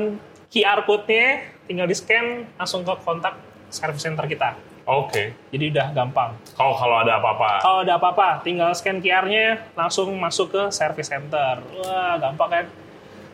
[0.48, 3.36] QR code-nya, tinggal di scan langsung ke kontak
[3.68, 4.56] service center kita.
[4.84, 5.36] Oke.
[5.50, 6.36] Jadi udah gampang.
[6.54, 7.60] Kalau kalau ada apa-apa.
[7.60, 11.60] Kalau ada apa-apa, tinggal scan QR-nya, langsung masuk ke service center.
[11.74, 12.66] Wah, gampang kan?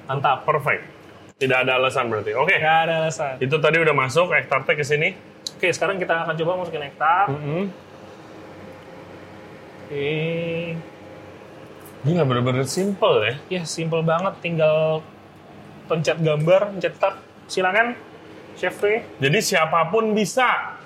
[0.05, 0.41] Mantap.
[0.41, 0.85] Perfect.
[1.39, 2.35] Tidak ada alasan berarti.
[2.35, 2.55] Oke.
[2.55, 3.39] Gak ada alasan.
[3.39, 5.15] Itu tadi udah masuk Ektarte ke sini.
[5.55, 7.31] Oke, sekarang kita akan coba masukin nektar.
[7.31, 7.71] Hmm.
[9.85, 10.11] Oke.
[11.99, 13.33] Gila bener-bener simple ya.
[13.49, 14.35] Ya, simple banget.
[14.39, 15.03] Tinggal
[15.87, 17.19] pencet gambar, pencet tab.
[17.47, 17.95] Silakan,
[18.55, 19.03] Chef Ray.
[19.17, 20.77] Jadi siapa pun bisa.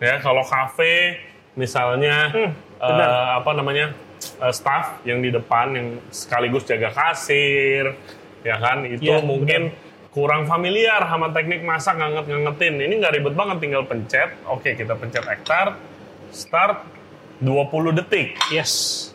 [0.00, 1.16] Ya, kalau kafe
[1.54, 3.38] misalnya Hmm, benar.
[3.38, 3.86] apa namanya?
[4.24, 7.92] eh, staff yang di depan yang sekaligus jaga kasir,
[8.44, 8.84] ya kan?
[8.84, 9.72] Itu Iya, mungkin
[10.14, 12.78] kurang familiar sama teknik masak nganget-ngangetin.
[12.78, 14.30] Ini nggak ribet banget tinggal pencet.
[14.46, 15.74] Oke, kita pencet hektar.
[16.30, 16.86] Start
[17.42, 18.38] 20 detik.
[18.54, 19.10] Yes.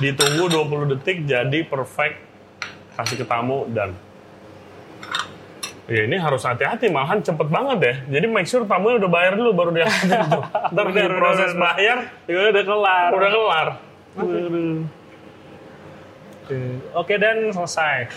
[0.00, 2.16] Ditunggu 20 detik jadi perfect.
[2.96, 3.92] Kasih ke tamu dan
[5.90, 7.94] Ya ini harus hati-hati, malahan cepet banget ya.
[8.16, 9.84] Jadi make sure tamunya udah bayar dulu baru dia
[10.72, 11.98] Ntar di Benar, benar, proses bayar
[12.30, 13.10] Ya udah kelar.
[13.12, 13.66] udah kelar.
[16.42, 16.58] Oke.
[16.94, 18.08] Oke, dan selesai.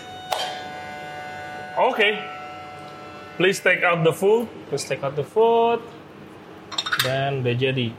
[1.76, 2.16] Oke.
[3.36, 4.48] Please take out the food.
[4.72, 5.84] Terus take out the food.
[7.04, 7.92] Dan udah jadi.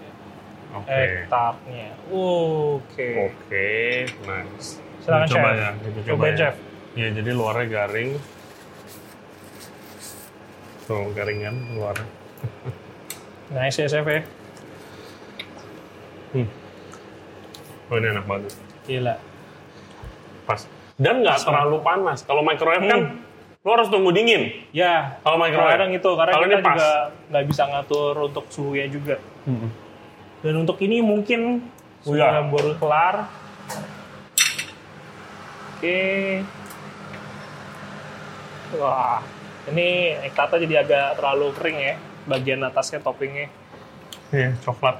[0.72, 0.88] Oke.
[0.88, 1.92] Egg tartnya.
[2.08, 3.08] Oke.
[3.32, 3.68] Oke,
[4.24, 4.80] nice.
[5.04, 5.60] Silakan, coba Chef.
[5.60, 6.38] ya, kita coba Cobain, ya.
[6.40, 6.54] Chef.
[6.96, 8.10] Ya, jadi luarnya garing.
[10.88, 11.96] Tuh garing kan keluar.
[13.52, 14.20] Nice ya, chef ya.
[16.34, 16.48] Hmm.
[17.86, 18.52] Oh ini enak banget.
[18.88, 19.14] Gila.
[20.48, 20.60] Pas.
[20.98, 22.24] Dan nggak terlalu panas.
[22.26, 23.00] Kalau microwave kan
[23.66, 24.54] lo harus tunggu dingin.
[24.70, 25.74] Ya, Kalau microwave.
[25.74, 26.90] kadang itu karena Kalau kita juga
[27.26, 29.18] nggak bisa ngatur untuk suhunya juga.
[30.38, 31.66] Dan untuk ini mungkin
[32.00, 32.46] Oh, sudah iya.
[32.46, 33.26] baru kelar.
[35.74, 35.98] Oke.
[38.72, 39.18] Wah,
[39.66, 39.88] ini
[40.22, 41.94] ektata jadi agak terlalu kering ya.
[42.24, 43.46] Bagian atasnya toppingnya
[44.30, 44.98] Iya, coklat.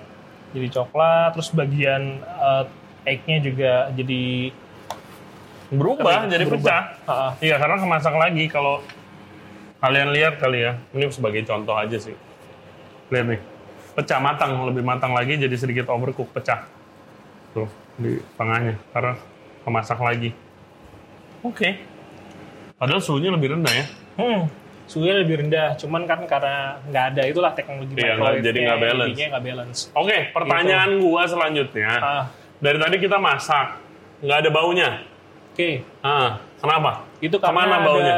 [0.50, 2.64] jadi coklat, terus bagian eh,
[3.05, 4.50] egg-nya juga jadi
[5.68, 6.81] Berubah kering, jadi berubah.
[6.96, 7.31] pecah.
[7.38, 8.44] Iya, karena kemasak lagi.
[8.46, 8.83] Kalau
[9.76, 12.14] kalian lihat kali ya, ini sebagai contoh aja sih.
[13.11, 13.40] Lihat nih,
[13.92, 16.66] pecah matang, lebih matang lagi jadi sedikit overcook, pecah.
[17.50, 19.14] Tuh, di tengahnya, karena
[19.62, 20.31] kemasak lagi.
[21.42, 21.79] Oke.
[22.76, 23.87] Padahal suhunya lebih rendah ya.
[24.16, 24.40] Hmm,
[24.85, 25.74] suhunya lebih rendah.
[25.74, 29.18] Cuman kan karena nggak ada itulah teknologi Iya, microwave jadi nggak balance.
[29.40, 29.79] balance.
[29.92, 31.90] Oke, pertanyaan gua selanjutnya.
[31.96, 32.24] Ah,
[32.57, 33.76] Dari tadi kita masak,
[34.20, 34.90] nggak ada baunya.
[35.57, 37.09] Oke, Ah, kenapa?
[37.16, 38.14] itu karena Ke mana ada baunya?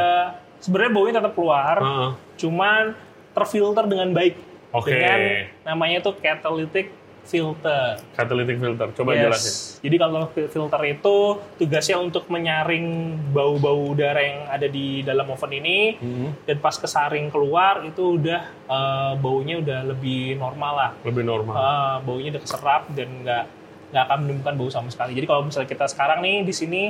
[0.59, 2.91] sebenarnya baunya tetap keluar, Ah, cuman
[3.31, 4.35] terfilter dengan baik
[4.69, 4.91] Oke.
[4.91, 5.19] dengan
[5.63, 7.95] namanya itu catalytic filter.
[8.11, 8.91] catalytic filter.
[8.91, 9.23] Coba Yes.
[9.23, 9.53] jelasin.
[9.79, 11.17] Jadi kalau fil- filter itu
[11.55, 12.87] tugasnya untuk menyaring
[13.31, 16.43] bau-bau udara yang ada di dalam oven ini Mhm.
[16.43, 20.91] dan pas kesaring keluar itu udah eh, baunya udah lebih normal lah.
[21.01, 21.55] Lebih normal.
[21.55, 23.45] Ah, baunya udah keserap dan nggak
[23.89, 25.13] nggak akan menimbulkan bau sama sekali.
[25.13, 26.81] Jadi kalau misalnya kita sekarang nih di sini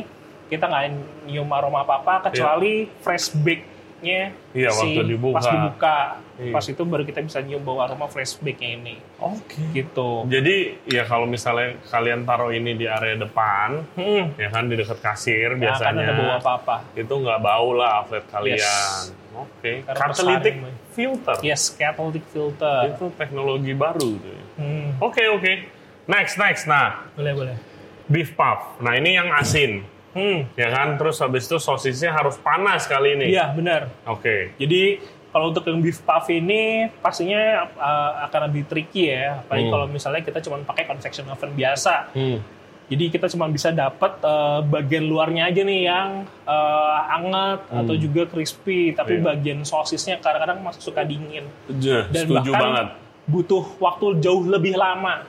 [0.49, 0.83] kita nggak
[1.23, 5.35] nyium aroma apa-apa kecuali fresh bake-nya Iya, waktu dibuka.
[5.35, 5.97] pas dibuka.
[6.35, 6.51] Iya.
[6.51, 8.95] Pas itu baru kita bisa nyium bau aroma fresh bake-nya ini.
[9.19, 9.61] Oke.
[9.71, 10.09] Gitu.
[10.25, 14.97] Jadi ya kalau misalnya kalian taruh ini di area depan, Hmm, ya kan di dekat
[14.99, 16.75] kasir nggak akan biasanya, ada bau apa-apa.
[16.93, 18.57] itu nggak bau lah outlet kalian.
[18.57, 19.13] Yes.
[19.31, 19.83] Oke.
[19.83, 20.55] Karena Catalytic
[20.89, 21.35] filter.
[21.41, 22.89] Yes, catalytic filter.
[22.89, 24.41] Itu teknologi baru ya.
[24.57, 25.53] Hmm, Oke oke.
[26.05, 26.65] Next next.
[26.65, 27.55] Nah boleh boleh.
[28.05, 28.79] beef puff.
[28.79, 29.98] Nah ini yang asin, Hmm,
[30.55, 30.95] ya kan.
[30.95, 33.25] Terus habis itu sosisnya harus panas kali ini.
[33.29, 33.89] iya benar.
[34.03, 34.53] Oke.
[34.55, 39.39] Jadi kalau untuk yang beef puff ini pastinya uh, akan lebih tricky ya.
[39.39, 39.71] Apalagi Hmm.
[39.71, 42.09] kalau misalnya kita cuma pakai convection oven biasa.
[42.11, 42.41] Hmm.
[42.89, 48.25] Jadi kita cuma bisa dapat uh, bagian luarnya aja nih yang uh, anget atau juga
[48.25, 49.21] crispy, tapi Hmm.
[49.21, 49.29] Iya.
[49.29, 52.87] bagian sosisnya kadang-kadang masih suka dingin Je, dan setuju bahkan banget.
[53.25, 55.21] butuh waktu jauh lebih lama.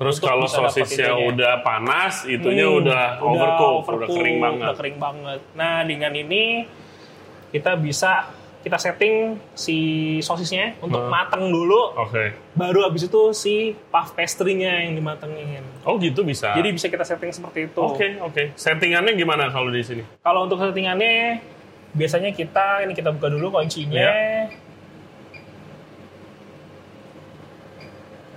[0.00, 1.28] Terus kalau sosisnya itunya.
[1.28, 4.64] udah panas, itunya Hmm, udah, overcook, udah overcook, kering banget.
[4.64, 5.40] udah kering banget.
[5.52, 6.64] Nah dengan ini
[7.52, 9.76] kita bisa kita setting si
[10.18, 11.08] sosisnya untuk Hmm.
[11.10, 12.32] mateng dulu, Oke.
[12.54, 13.54] baru habis itu si
[13.86, 15.64] puff pastry-nya yang dimatengin.
[15.82, 16.52] Oh gitu bisa.
[16.52, 17.80] Jadi bisa kita setting seperti itu.
[17.80, 18.52] Oke oke.
[18.54, 20.04] Settingannya gimana kalau di sini?
[20.18, 21.40] Kalau untuk settingannya
[21.90, 23.96] biasanya kita ini kita buka dulu kuncinya.
[23.96, 24.52] Iya.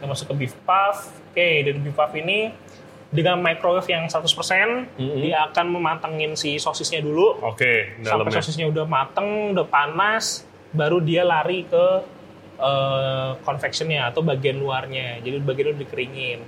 [0.04, 0.98] Kita masuk ke beef puff.
[1.32, 2.52] Oke, dari beef puff ini
[3.08, 5.16] dengan microwave yang 100%, Mhm.
[5.18, 7.40] dia akan mematengin si sosisnya dulu.
[7.40, 8.36] Oke, Sampai dalamnya.
[8.36, 11.86] sosisnya udah mateng, udah panas, baru dia lari ke
[12.54, 15.20] eh, convectionnya atau bagian luarnya.
[15.20, 16.40] Jadi bagian udah dikeringin.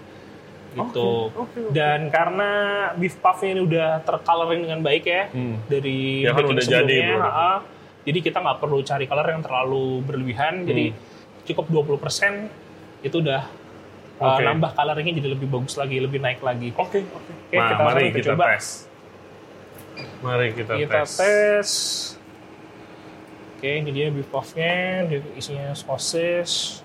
[0.73, 1.11] Gitu.
[1.25, 1.71] Oke, oke, oke.
[1.71, 2.51] Dan karena
[2.93, 5.63] beef puffnya ini udah tercoloring dengan baik ya, Hmm.
[5.65, 7.51] dari Ya kan baking udah jadi ha-ha.
[8.03, 10.61] jadi kita nggak perlu cari color yang terlalu berlebihan.
[10.61, 10.99] Jadi Hmm.
[11.43, 12.51] cukup 20%
[13.05, 13.45] itu udah
[14.17, 14.41] uh, Oke.
[14.43, 16.73] nambah coloringnya jadi lebih bagus lagi, lebih naik lagi.
[16.73, 17.31] Oke oke.
[17.45, 18.43] Oke, Nah, kita mari langsung kita coba.
[18.49, 18.65] tes.
[20.19, 21.11] Mari kita, Kita tes.
[21.15, 21.69] tes.
[23.55, 26.81] Oke, ini dia beef puff-nya, isinya sosis.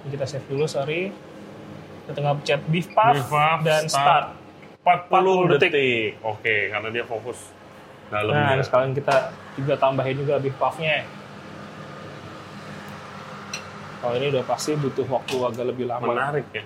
[0.00, 1.10] Ini kita save dulu, sorry.
[2.02, 4.32] Kita tinggal pencet beef puff, Beef puff, dan start.
[4.80, 5.12] start.
[5.12, 5.70] 40 detik.
[5.70, 6.10] detik.
[6.22, 7.52] Oke, karena dia fokus
[8.08, 8.56] Nah, dalamnya.
[8.56, 9.16] ini sekalian kita
[9.54, 11.04] juga tambahin juga beef puff-nya.
[14.00, 16.04] Kalau ini udah pasti butuh waktu agak lebih lama.
[16.06, 16.64] Menarik ya.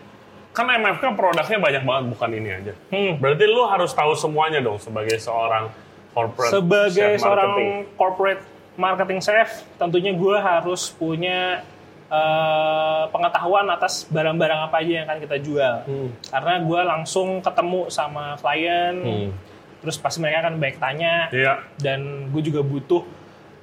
[0.50, 2.72] Kan MFK produknya banyak banget, bukan ini aja.
[2.88, 3.18] Hmm.
[3.18, 5.66] Berarti lu harus tahu semuanya dong sebagai seorang
[6.10, 7.70] corporate Sebagai chef seorang marketing.
[7.98, 8.42] corporate
[8.74, 11.62] marketing chef, tentunya gue harus punya
[12.06, 15.74] eh, pengetahuan atas barang-barang apa aja yang akan kita jual.
[15.82, 16.08] Hmm.
[16.22, 19.28] Karena gue langsung ketemu sama klien, Hmm.
[19.82, 21.64] terus pasti mereka akan baik tanya, Iya.
[21.74, 23.02] dan gue juga butuh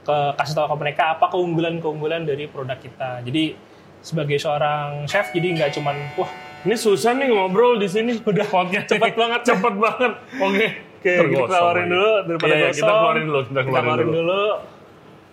[0.01, 3.21] ke kasih tahu ke mereka apa keunggulan-keunggulan dari produk kita.
[3.21, 3.53] Jadi
[4.01, 8.17] sebagai seorang chef, jadi nggak cuman wah Ini susah nih ngobrol di sini.
[8.29, 9.41] Udah podcast cepet banget.
[9.45, 10.13] cepet banget.
[10.37, 10.67] Oke.
[11.01, 14.13] Oke, kita Tergosong keluarin dulu daripada Iya, iya, kita keluarin dulu, kita keluarin, dulu.
[14.13, 14.43] dulu.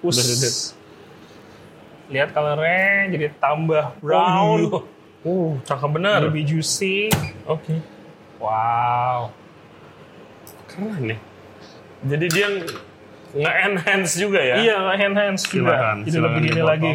[0.01, 0.17] Us.
[0.17, 0.53] Udah.
[2.09, 2.81] Lihat colornya
[3.13, 4.85] jadi tambah brown, Oh.
[5.21, 6.25] Uh, cakep bener.
[6.25, 7.13] lebih juicy.
[7.45, 7.85] Oke.
[8.41, 9.29] Wow.
[10.65, 11.21] Keren nih.
[12.07, 12.49] Jadi dia
[13.37, 14.57] nge-enhance juga ya.
[14.57, 15.77] Iya, enhance juga.
[15.77, 16.93] Silakan, Jadi silakan lebih ini lagi.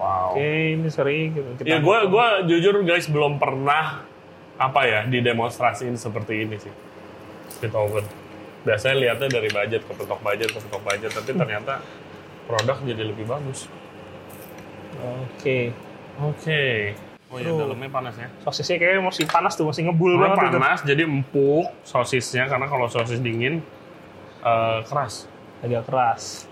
[0.00, 0.32] Wow.
[0.32, 1.48] Oke, ini sering gitu.
[1.60, 4.00] Kita Ya gue gua jujur guys belum pernah
[4.56, 6.72] apa ya didemonstrasiin seperti ini sih
[7.52, 8.04] speed oven.
[8.64, 11.84] Biasanya lihatnya dari budget ke petok budget ke petok budget, tapi ternyata
[12.48, 13.68] produk jadi lebih bagus.
[15.00, 15.72] Oke.
[16.20, 16.92] Oke.
[17.30, 17.62] Oh iya Aduh.
[17.62, 18.28] dalamnya panas ya.
[18.42, 20.58] Sosisnya kayaknya masih panas tuh, masih ngebul Karena banget itu.
[20.58, 23.62] panas jadi empuk sosisnya karena kalau sosis dingin
[24.40, 25.28] eh, keras.
[25.60, 26.48] Agak keras.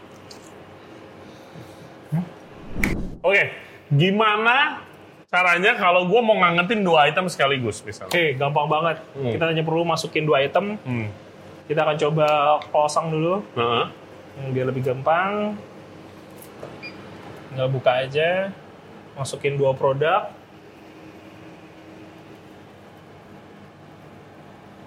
[3.18, 3.50] Oke,
[3.92, 4.80] gimana
[5.28, 8.08] caranya kalau gue mau ngangetin dua item sekaligus misalnya?
[8.08, 8.96] Oke, gampang banget.
[9.12, 9.32] Hmm.
[9.34, 10.80] Kita hanya perlu masukin dua item.
[10.86, 11.08] Hmm.
[11.68, 12.26] Kita akan coba
[12.72, 13.84] kosong dulu, Heeh.
[14.40, 15.52] yang biar lebih gampang.
[17.52, 18.48] Tinggal buka aja.
[19.18, 20.32] Masukin dua produk.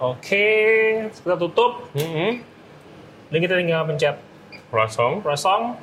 [0.02, 0.50] Oke,
[1.14, 1.86] kita tutup.
[1.94, 2.42] Mm-mm.
[3.32, 4.16] Dan kita tinggal pencet
[4.68, 5.24] Kosong.
[5.24, 5.76] kosong,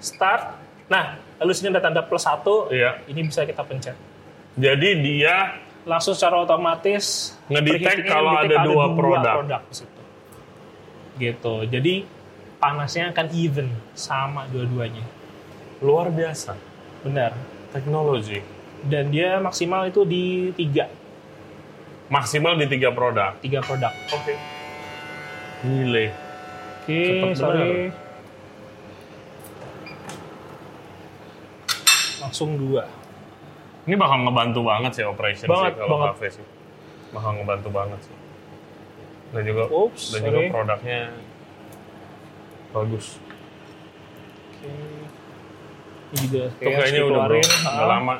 [0.00, 0.56] start.
[0.92, 2.68] Nah, lalu sini ada tanda plus satu.
[2.68, 3.00] Iya.
[3.08, 3.96] Ini bisa kita pencet.
[4.60, 5.56] Jadi dia
[5.88, 9.36] Langsung secara otomatis Ngedetect kalau ngedetect ada dua produk.
[9.64, 10.00] di situ.
[11.16, 11.54] Gitu.
[11.72, 11.94] Jadi
[12.60, 15.04] panasnya akan even sama dua-duanya.
[15.80, 16.52] luar biasa.
[17.00, 17.32] Benar.
[17.72, 18.44] Teknologi.
[18.84, 20.92] Dan dia maksimal itu di tiga,
[22.12, 23.40] Maksimal di tiga produk.
[23.40, 23.88] tiga produk.
[24.12, 24.36] Oke.
[25.64, 26.29] Gile.
[26.80, 27.00] Oke,
[27.34, 27.92] sorry.
[32.20, 32.84] Langsung dua.
[33.84, 36.08] Ini bakal ngebantu banget sih operation Banget, sih kalau banget.
[36.14, 36.46] kafe sih.
[37.10, 38.16] Bakal ngebantu banget sih.
[39.30, 40.50] Dan juga Oops, dan juga sorry.
[40.50, 41.00] produknya
[42.70, 43.06] bagus.
[44.50, 44.70] Oke.
[46.10, 47.38] Ini juga Tuh kayaknya udah, bro.
[47.38, 47.86] udah Ah.
[47.88, 48.14] lama.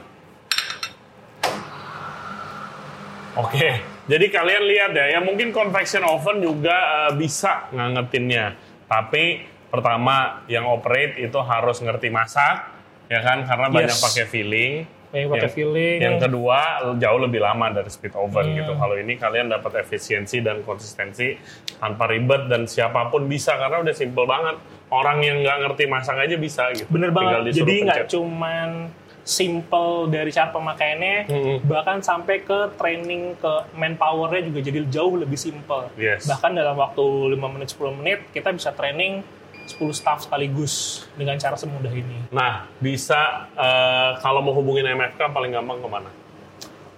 [3.36, 3.68] Oke,
[4.10, 6.74] jadi kalian lihat ya, ya mungkin convection oven juga
[7.06, 8.58] eh, bisa ngangetinnya.
[8.90, 12.74] Tapi pertama yang operate itu harus ngerti masak,
[13.06, 13.46] ya kan?
[13.46, 14.02] Karena banyak Yes.
[14.02, 14.74] pakai filling.
[15.10, 15.98] Yang pakai Yang- filling.
[15.98, 16.58] Yang kedua
[16.94, 18.56] jauh lebih lama dari speed oven Hmm.
[18.62, 18.72] gitu.
[18.74, 21.34] Kalau ini kalian dapat efisiensi dan konsistensi
[21.78, 24.58] tanpa ribet dan siapa pun bisa karena udah simple banget.
[24.90, 26.86] Orang yang nggak ngerti masak aja bisa gitu.
[26.90, 27.54] Bener banget.
[27.54, 28.90] Jadi nggak cuman
[29.24, 31.56] simple dari cara pemakaiannya, Mm-mm.
[31.68, 35.92] bahkan sampai ke training ke manpowernya juga jadi jauh lebih simple.
[35.94, 36.26] Yes.
[36.26, 37.04] Bahkan dalam waktu
[37.36, 39.22] 5 menit 10 menit kita bisa training
[39.70, 42.32] 10 staff sekaligus dengan cara semudah ini.
[42.34, 46.10] Nah, bisa eh, kalau mau hubungin MFK paling gampang ke mana?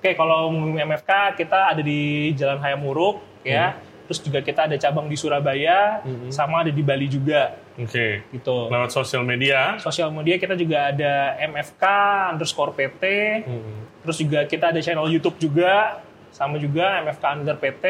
[0.03, 3.77] Oke, kalau MFK kita ada di Jalan Hayamuruk ya.
[3.77, 3.91] Hmm.
[4.11, 8.21] Terus juga kita ada cabang di Surabaya, sama ada di Bali juga Oke.
[8.29, 8.69] gitu.
[8.69, 9.77] Lewat sosial media.
[9.79, 11.85] Sosial media kita juga ada MFK
[12.31, 13.03] underscore PT,
[13.43, 13.89] Hmm.
[14.01, 17.85] terus juga kita ada channel YouTube juga, sama juga MFK under PT.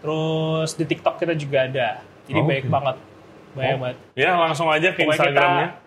[0.00, 1.88] Terus di TikTok kita juga ada.
[2.24, 2.72] Jadi Oh, baik oke.
[2.72, 2.96] banget.
[3.52, 3.80] Banyak Oh.
[3.80, 3.96] banget.
[4.14, 5.68] Ya, langsung aja ke Pokoknya Instagramnya.
[5.70, 5.82] kita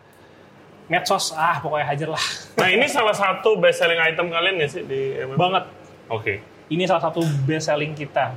[0.87, 2.25] medsos, ah pokoknya hajar lah.
[2.55, 5.35] Nah, ini salah satu best selling item kalian nggak sih di MFK?
[5.35, 5.63] banget.
[6.07, 6.33] Oke.
[6.67, 8.33] Ini salah satu best selling kita.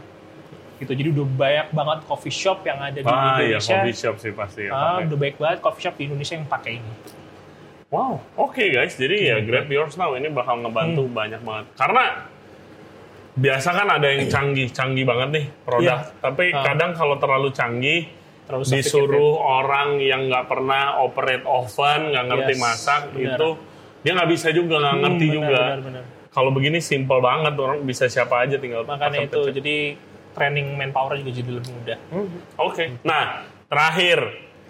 [0.81, 0.91] Gitu.
[0.91, 3.69] Jadi udah banyak banget coffee shop yang ada di Ah, iya, Indonesia.
[3.77, 4.73] coffee shop sih pasti ya.
[4.73, 6.93] Ah, udah baik banget coffee shop di Indonesia yang pakai ini.
[7.87, 8.95] Wow, oke guys.
[8.95, 9.45] Jadi ya Hmm.
[9.45, 11.67] grab yours now ini bakal ngebantu banyak banget.
[11.75, 12.05] Karena
[13.33, 16.01] biasa kan ada yang canggih-canggih banget nih produk.
[16.03, 16.17] Iya.
[16.19, 16.65] Tapi Ah.
[16.65, 18.09] kadang kalau terlalu canggih
[18.43, 23.37] Terlalu disuruh orang yang nggak pernah operate oven, nggak ngerti Yes, masak benar.
[23.37, 23.49] itu
[24.01, 25.61] dia nggak bisa juga nggak Hmm, ngerti benar, juga.
[25.61, 26.05] benar, benar.
[26.31, 29.55] Kalau begini simple banget orang bisa siapa aja tinggal Makanya itu, pencet-pencet.
[29.57, 29.77] jadi
[30.33, 31.99] training manpower juga jadi lebih mudah.
[32.11, 32.85] Hmm, Oke.
[33.03, 34.19] Nah terakhir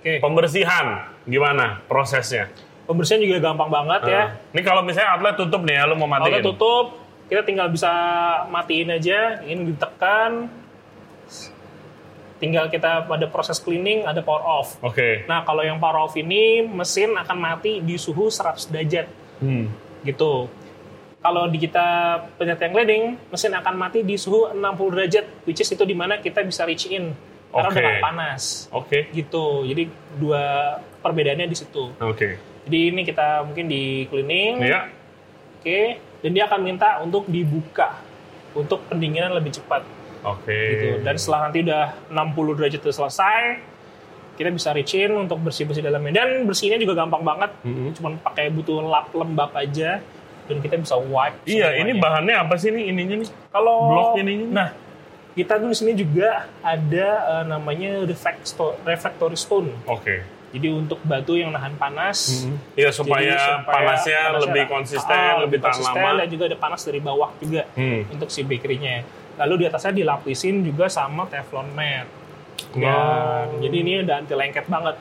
[0.00, 0.86] Oke, pembersihan
[1.24, 2.48] gimana prosesnya?
[2.84, 4.18] pembersihan juga gampang banget ya.
[4.18, 6.26] Nah, Ini kalau misalnya outlet tutup nih ya, lu mau matiin.
[6.26, 6.86] Kalau tutup,
[7.30, 7.86] kita tinggal bisa
[8.50, 10.50] matiin aja, ini ditekan,
[12.40, 14.74] tinggal kita pada proses cleaning ada power off.
[14.80, 15.22] Oke.
[15.28, 19.06] Nah, kalau yang power off ini mesin akan mati di suhu 100 derajat
[19.38, 19.68] Hmm.
[20.02, 20.48] gitu.
[21.20, 21.86] Kalau di kita
[22.40, 24.56] pencet yang gliding, mesin akan mati di suhu 60
[24.88, 27.12] derajat, which is itu di mana kita bisa reach in
[27.50, 27.76] karena Oke.
[27.76, 28.98] udah nggak panas Oke.
[29.12, 29.68] gitu.
[29.68, 29.82] Jadi
[30.16, 30.42] dua
[31.04, 31.92] perbedaannya di situ.
[32.00, 32.40] Oke.
[32.64, 34.88] Jadi ini kita mungkin di cleaning, Ya.
[35.58, 35.80] oke,
[36.22, 38.00] dan dia akan minta untuk dibuka
[38.52, 39.84] untuk pendinginan lebih cepat
[40.24, 40.56] Oke.
[40.56, 40.86] gitu.
[41.04, 43.60] Dan setelah nanti udah 60 derajat itu selesai,
[44.36, 46.24] kita bisa reach in untuk bersih-bersih dalamnya.
[46.24, 47.92] Dan bersihnya juga gampang banget, Mhm.
[47.92, 50.00] cuman pakai butuh lap lembab aja
[50.50, 51.38] dan kita bisa wipe.
[51.44, 51.80] Iya, semuanya.
[51.80, 53.30] ini bahannya apa sih nih ininya nih?
[53.48, 54.46] kalau blok ininya.
[54.50, 54.68] Nah,
[55.30, 56.28] kita tuh di sini juga
[56.60, 59.70] ada eh, namanya reflecto- refractory stone.
[59.86, 60.26] Oke.
[60.50, 62.42] Jadi untuk batu yang nahan panas.
[62.74, 66.18] Iya Jadi supaya, panasnya, lebih konsisten, ah, lebih tahan konsisten, lama.
[66.18, 68.02] Dan juga ada panas dari bawah juga Hmm.
[68.10, 69.06] untuk si bakery-nya.
[69.38, 72.10] Lalu di atasnya dilapisin juga sama teflon mat.
[72.74, 74.98] Dan jadi ini udah anti lengket banget.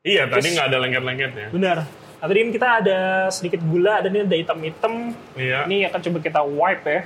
[0.00, 1.46] Iya, tadi Terus- nggak ada lengket-lengketnya.
[1.50, 1.78] Benar.
[2.24, 2.98] Nah, tadi kita ada
[3.28, 5.12] sedikit gula, dan ini ada hitam-hitam.
[5.36, 5.68] Iya.
[5.68, 7.02] Ini akan coba kita wipe ya.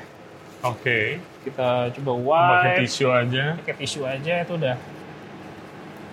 [0.63, 1.19] Oke.
[1.43, 2.11] Kita coba
[2.55, 2.81] Pakai wipe.
[2.87, 3.45] tisu aja.
[3.59, 4.79] Pakai tisu aja itu udah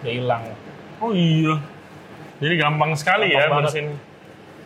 [0.01, 0.43] udah hilang.
[0.97, 1.53] Oh iya.
[2.41, 3.87] Jadi gampang sekali Gampang ya bersihin.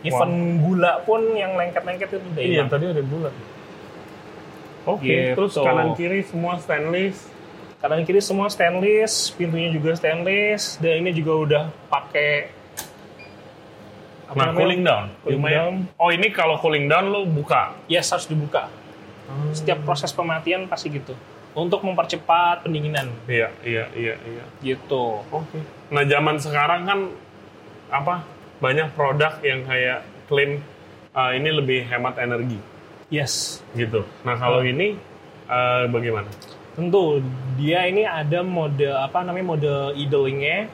[0.00, 0.32] Even
[0.64, 2.68] gula pun yang lengket-lengket itu udah Iya, hilang.
[2.72, 3.34] tadi ada bulat.
[4.88, 5.36] Oke, Gitu.
[5.36, 7.28] terus kanan kiri semua stainless.
[7.76, 11.62] Kanan kiri semua stainless, pintunya juga stainless, dan ini juga udah
[11.92, 12.56] pakai
[14.30, 14.58] apa Nah, namanya?
[14.60, 15.04] cooling down.
[15.20, 15.58] Cooling Lumayan.
[15.58, 15.74] down.
[15.96, 17.74] Oh, ini kalau cooling down lo buka.
[17.84, 18.70] Yes, harus dibuka.
[19.50, 21.14] Setiap proses pematian pasti gitu.
[21.50, 24.44] Untuk mempercepat pendinginan Iya, iya, iya, iya.
[24.60, 25.26] gitu.
[25.28, 25.58] Oke.
[25.88, 26.98] Nah, zaman sekarang kan
[27.88, 28.22] apa?
[28.58, 30.62] Banyak produk yang kayak klaim
[31.10, 32.58] uh, ini lebih hemat energi
[33.08, 34.06] Yes, gitu.
[34.22, 34.94] Nah, kalau ini
[35.44, 36.30] uh, bagaimana?
[36.70, 37.18] tentu
[37.56, 40.70] dia ini ada mode apa namanya mode idlingnya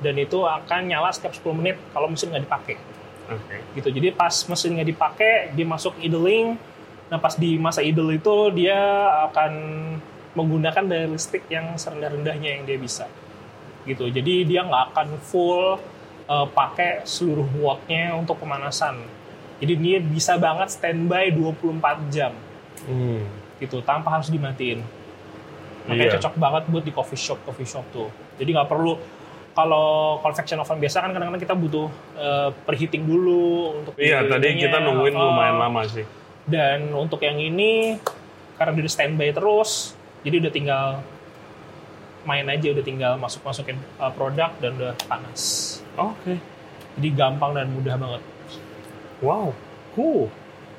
[0.00, 2.76] dan itu akan nyala setiap 10 menit kalau mesin nggak dipakai.
[3.24, 3.56] Oke.
[3.74, 3.88] gitu.
[3.88, 6.56] Jadi pas mesin nggak dipakai, dia masuk idling.
[7.08, 8.76] Nah pas di masa idle itu dia
[9.28, 9.52] akan
[10.34, 13.06] menggunakan daya listrik yang serendah-rendahnya yang dia bisa.
[13.84, 14.08] Gitu.
[14.08, 15.78] Jadi dia nggak akan full
[16.24, 18.96] eh, pakai seluruh wattnya untuk pemanasan.
[19.60, 22.32] Jadi dia bisa banget standby 24 jam
[22.84, 23.24] Hmm.
[23.56, 24.80] gitu tanpa harus dimatiin.
[25.84, 26.12] Makanya Iya.
[26.16, 28.08] cocok banget buat di coffee shop coffee shop tuh.
[28.36, 28.96] Jadi nggak perlu
[29.54, 31.86] kalau convection oven biasa kan kadang-kadang kita butuh
[32.18, 35.30] eh, preheating dulu untuk Iya, tadi kita nungguin Oh.
[35.30, 36.02] lumayan lama sih.
[36.44, 37.96] Dan untuk yang ini
[38.54, 40.86] karena dia udah standby terus, jadi udah tinggal
[42.24, 45.40] main aja, udah tinggal masuk masukin uh, produk dan udah panas.
[45.94, 46.36] Oke.
[46.94, 48.22] Jadi gampang dan mudah banget.
[49.20, 49.54] Wow.
[49.94, 50.28] Cool.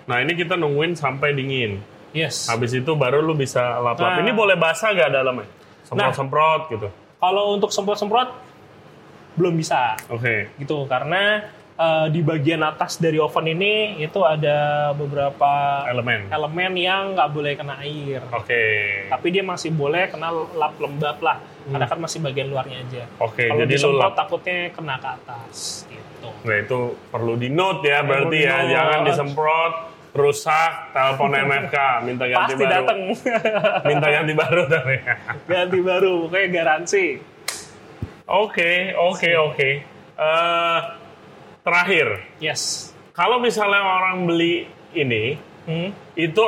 [0.05, 1.81] Nah, ini kita nungguin sampai dingin.
[2.13, 2.47] Yes.
[2.47, 4.19] Habis itu baru lu bisa lap-lap.
[4.19, 4.21] Nah.
[4.23, 5.47] Ini boleh basah gak dalamnya?
[5.83, 6.87] Semprot-semprot gitu.
[7.19, 8.44] Kalau untuk semprot-semprot
[9.35, 10.49] belum bisa Oke.
[10.57, 11.43] gitu karena
[11.75, 16.31] uh, di bagian atas dari oven ini itu ada beberapa Elemen.
[16.31, 18.23] elemen yang nggak boleh kena air.
[18.31, 18.63] Oke.
[19.11, 23.03] Tapi dia masih boleh kena lap lembab lah, karena kan masih bagian luarnya aja.
[23.19, 24.15] Oke, Kalau jadi lu disemprot lap.
[24.15, 25.55] takutnya kena ke atas
[25.91, 26.29] gitu.
[26.47, 26.79] Nah, itu
[27.11, 28.55] perlu di note ya berarti ya.
[28.63, 28.71] di-note.
[28.71, 29.73] Jangan disemprot,
[30.15, 31.77] rusak, telepon MFK,
[32.07, 32.71] minta ganti Pasti baru.
[32.71, 32.99] datang
[33.83, 34.95] Minta ganti baru tapi.
[35.51, 37.05] ganti baru, pokoknya garansi.
[38.25, 39.69] Oke, oke, oke.
[40.15, 40.79] Eh,
[41.61, 42.89] terakhir, Yes.
[43.13, 45.93] kalau misalnya orang beli ini, Hmm.
[46.13, 46.41] itu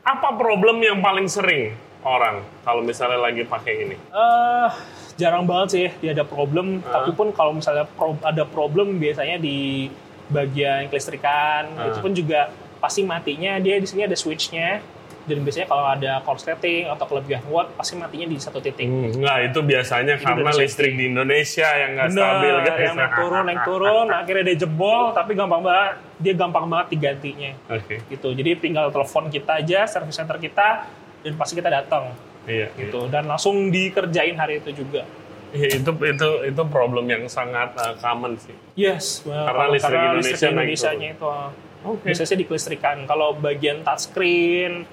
[0.00, 3.96] apa problem yang paling sering orang kalau misalnya lagi pakai ini?
[3.96, 4.68] Eh,
[5.14, 6.80] jarang banget sih dia ada problem.
[6.82, 7.00] Ah.
[7.00, 9.88] Tapi pun kalau misalnya pro- ada problem biasanya di
[10.26, 11.88] bagian kelistrikan Ah.
[11.88, 12.48] itu pun juga
[12.80, 14.80] pasti matinya dia di sini ada switchnya
[15.24, 18.84] dan biasanya kalau ada korsleting atau kelebihan watt pasti matinya di satu titik.
[18.84, 22.78] Hmm, Enggak, itu biasanya Itu karena listrik di Indonesia yang nggak stabil guys.
[22.84, 27.50] yang naik turun, naik turun, akhirnya dia jebol, tapi gampang banget, dia gampang banget digantinya.
[27.72, 30.84] Oke, Gitu, jadi tinggal telepon kita aja, service center kita,
[31.24, 32.12] dan pasti kita datang.
[32.44, 32.68] iya.
[32.76, 35.08] Gitu, dan langsung dikerjain hari itu juga.
[35.56, 35.80] iya.
[35.80, 38.52] Itu itu itu problem yang sangat uh, common sih.
[38.76, 41.48] Yes, Karena listrik Indonesia naik Indonesia-nya itu uh,
[41.88, 42.12] Oke.
[42.12, 42.96] biasanya di kelistrikan.
[43.04, 44.84] Kalau bagian touchscreen,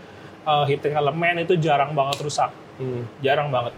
[0.46, 2.52] uh, heating elemen itu jarang banget rusak.
[2.82, 3.06] Hmm.
[3.22, 3.74] Jarang banget.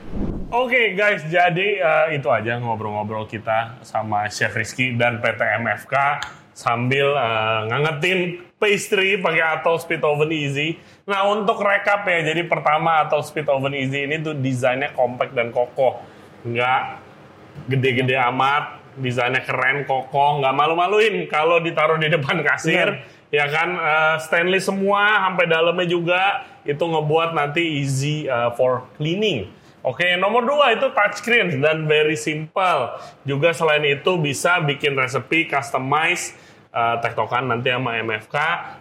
[0.54, 6.22] Oke guys, jadi eh, itu aja ngobrol-ngobrol kita sama Chef Rizky dan PT MFK
[6.54, 8.20] sambil eh, ngangetin
[8.62, 10.78] pastry pakai Atoll Speed Oven Easy.
[11.10, 15.50] Nah untuk recap ya, jadi pertama Atoll Speed Oven Easy ini tuh desainnya compact dan
[15.50, 16.06] kokoh,
[16.46, 16.82] nggak
[17.74, 23.02] gede-gede amat, desainnya keren, kokoh, nggak malu-maluin kalau ditaruh di depan kasir.
[23.34, 29.50] Ya kan, eh, stainless semua, sampai dalamnya juga, itu ngebuat nanti easy eh, for cleaning.
[29.84, 32.94] Oke, nomor dua itu touchscreen dan very simple.
[33.28, 36.40] Juga selain itu bisa bikin resepi, customize,
[36.72, 38.36] uh, tektokan nanti sama MFK.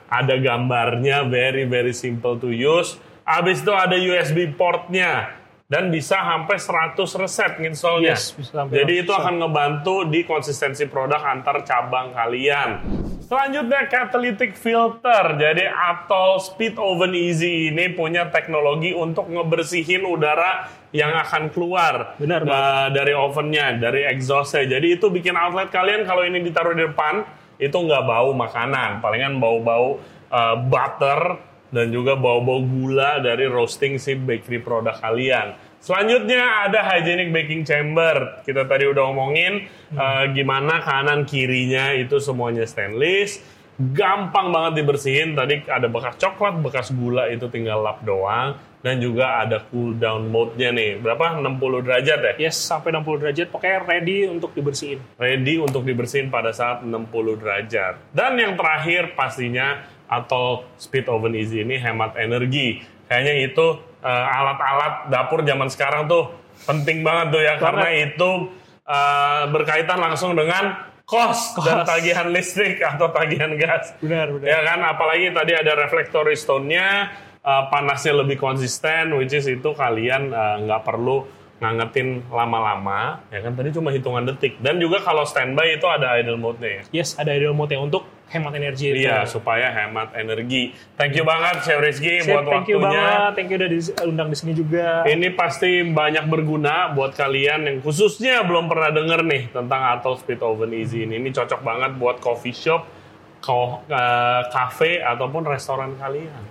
[0.06, 3.02] Ada gambarnya, very very simple to use.
[3.26, 5.41] Abis itu ada USB portnya
[5.72, 8.12] dan bisa sampai 100 resep installnya.
[8.12, 12.84] Yes, bisa Jadi itu 100 akan ngebantu di konsistensi produk antar cabang kalian.
[13.24, 15.40] Selanjutnya catalytic filter.
[15.40, 22.44] Jadi Atoll Speed Oven Easy ini punya teknologi untuk ngebersihin udara yang akan keluar Benar
[22.44, 24.68] uh, dari ovennya, dari exhaustnya.
[24.76, 27.24] Jadi itu bikin outlet kalian kalau ini ditaruh di depan
[27.56, 29.96] itu nggak bau makanan, palingan bau-bau
[30.28, 31.40] uh, butter
[31.72, 35.56] dan juga bau-bau gula dari roasting si bakery produk kalian.
[35.82, 38.44] Selanjutnya ada hygienic baking chamber.
[38.46, 39.66] Kita tadi udah ngomongin
[39.98, 43.42] uh, gimana kanan kirinya itu semuanya stainless.
[43.74, 45.34] Gampang banget dibersihin.
[45.34, 48.54] Tadi ada bekas coklat, bekas gula itu tinggal lap doang.
[48.82, 50.98] dan juga ada cool down mode-nya nih.
[50.98, 51.38] Berapa?
[51.38, 52.50] 60 derajat ya?
[52.50, 53.46] Yes, sampai 60 derajat.
[53.54, 54.98] Pokoknya ready untuk dibersihin.
[55.16, 56.90] Ready untuk dibersihin pada saat 60
[57.38, 58.10] derajat.
[58.10, 62.84] Dan yang terakhir pastinya atau speed oven easy ini hemat energi.
[63.08, 63.66] Kayaknya itu
[64.04, 66.28] uh, alat-alat dapur zaman sekarang tuh
[66.68, 67.56] penting banget tuh ya.
[67.56, 67.64] Banget.
[67.64, 68.30] Karena itu
[68.84, 73.96] uh, berkaitan langsung dengan kos dan tagihan listrik atau tagihan gas.
[74.04, 74.46] Benar, benar.
[74.48, 80.32] Ya kan, apalagi tadi ada reflectory stone-nya, uh, panasnya lebih konsisten, which is itu kalian
[80.32, 81.24] uh, nggak perlu
[81.62, 84.58] ngangetin lama-lama, ya kan tadi cuma hitungan detik.
[84.58, 86.82] Dan juga kalau standby itu ada idle mode-nya ya.
[86.90, 88.02] Yes, ada idle mode untuk
[88.34, 89.06] hemat energi itu.
[89.06, 90.74] Iya, supaya hemat energi.
[90.98, 92.98] Thank you banget Chef Rizky Sip, buat thank you waktunya.
[92.98, 93.30] banget.
[93.38, 95.06] Thank you udah diundang di sini juga.
[95.06, 100.42] Ini pasti banyak berguna buat kalian yang khususnya belum pernah denger nih tentang Atos Speed
[100.42, 101.22] Oven Easy ini.
[101.22, 102.82] Ini cocok banget buat coffee shop,
[103.86, 106.42] eh, cafe ataupun restoran kalian.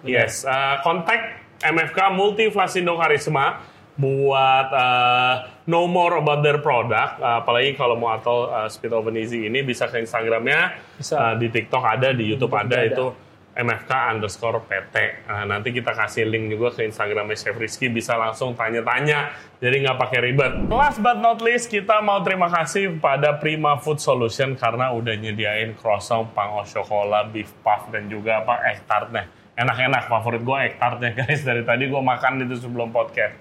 [0.00, 3.60] Yes, eh, kontak MFK Multi Flasindo Karisma
[4.00, 5.34] buat eh,
[5.68, 7.20] know more about their product.
[7.20, 11.14] Eh, apalagi kalau mau atau eh, Speed Oven Easy ini bisa ke Instagramnya, Bisa.
[11.20, 12.88] Eh, di TikTok ada, di YouTube ada, ada.
[12.88, 13.06] itu
[13.50, 15.26] MFK underscore PT.
[15.26, 19.98] Nah, nanti kita kasih link juga ke Instagramnya Chef Rizky, bisa langsung tanya-tanya, jadi nggak
[19.98, 20.70] pakai ribet.
[20.70, 25.74] Last but not least, kita mau terima kasih pada Prima Food Solution karena udah nyediain
[25.76, 29.26] croissant, pang au chocolat, beef puff, dan juga apa egg tartnya.
[29.58, 31.42] Enak-enak, favorit gue egg tartnya guys.
[31.42, 33.36] Dari tadi gue makan itu sebelum podcast.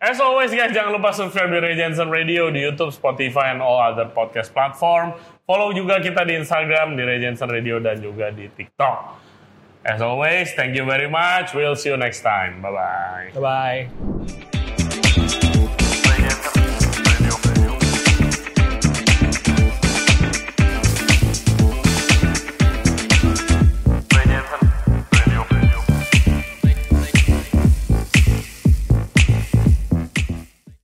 [0.00, 3.76] As always guys, jangan lupa subscribe di Ray Jensen Radio di YouTube, Spotify, and all
[3.76, 5.12] other podcast platform.
[5.44, 9.20] Follow juga kita di Instagram di Ray Jensen Radio dan juga di TikTok.
[9.84, 11.52] As always, thank you very much.
[11.52, 12.64] We'll see you next time.
[12.64, 13.36] Bye-bye.
[13.36, 14.59] Bye-bye.